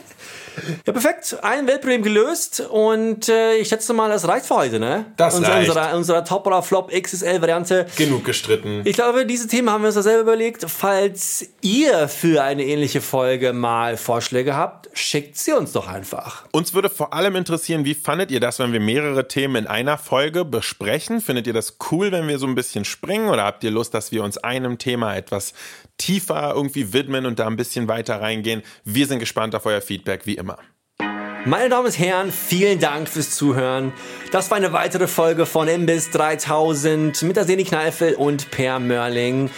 [0.87, 1.37] Ja, perfekt.
[1.43, 5.07] Ein Weltproblem gelöst und äh, ich schätze mal, das reicht für heute, ne?
[5.17, 5.69] Das Unser, reicht.
[5.69, 7.87] Unserer, unserer Top oder Flop XSL-Variante.
[7.97, 8.83] Genug gestritten.
[8.85, 10.65] Ich glaube, diese Themen haben wir uns ja selber überlegt.
[10.69, 16.45] Falls ihr für eine ähnliche Folge mal Vorschläge habt, schickt sie uns doch einfach.
[16.53, 19.99] Uns würde vor allem interessieren, wie fandet ihr das, wenn wir mehrere Themen in einer
[19.99, 21.21] Folge besprechen?
[21.21, 23.29] Findet ihr das cool, wenn wir so ein bisschen springen?
[23.29, 25.55] Oder habt ihr Lust, dass wir uns einem Thema etwas
[25.99, 28.63] tiefer irgendwie widmen und da ein bisschen weiter reingehen?
[28.85, 30.52] Wir sind gespannt auf euer Feedback, wie immer.
[31.45, 33.93] Meine Damen und Herren, vielen Dank fürs Zuhören.
[34.31, 39.51] Das war eine weitere Folge von Imbiss 3000 mit der Seni Kneifel und Per Mörling.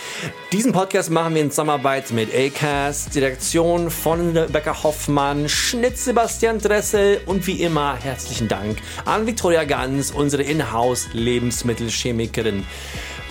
[0.50, 7.20] Diesen Podcast machen wir in Zusammenarbeit mit Acast, Direktion von Rebecca Hoffmann, Schnitt Sebastian Dressel
[7.26, 12.64] und wie immer herzlichen Dank an Victoria Ganz, unsere Inhouse-Lebensmittelchemikerin.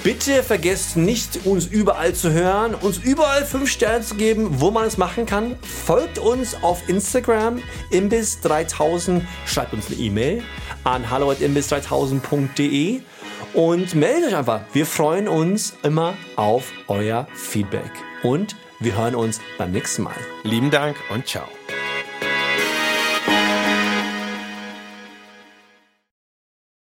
[0.03, 4.85] Bitte vergesst nicht, uns überall zu hören, uns überall 5 Sterne zu geben, wo man
[4.85, 5.55] es machen kann.
[5.61, 9.21] Folgt uns auf Instagram, imbiss3000.
[9.45, 10.43] Schreibt uns eine E-Mail
[10.83, 12.99] an hallo.imbiss3000.de.
[13.53, 14.61] und meldet euch einfach.
[14.73, 17.91] Wir freuen uns immer auf euer Feedback
[18.23, 20.15] und wir hören uns beim nächsten Mal.
[20.43, 21.47] Lieben Dank und ciao.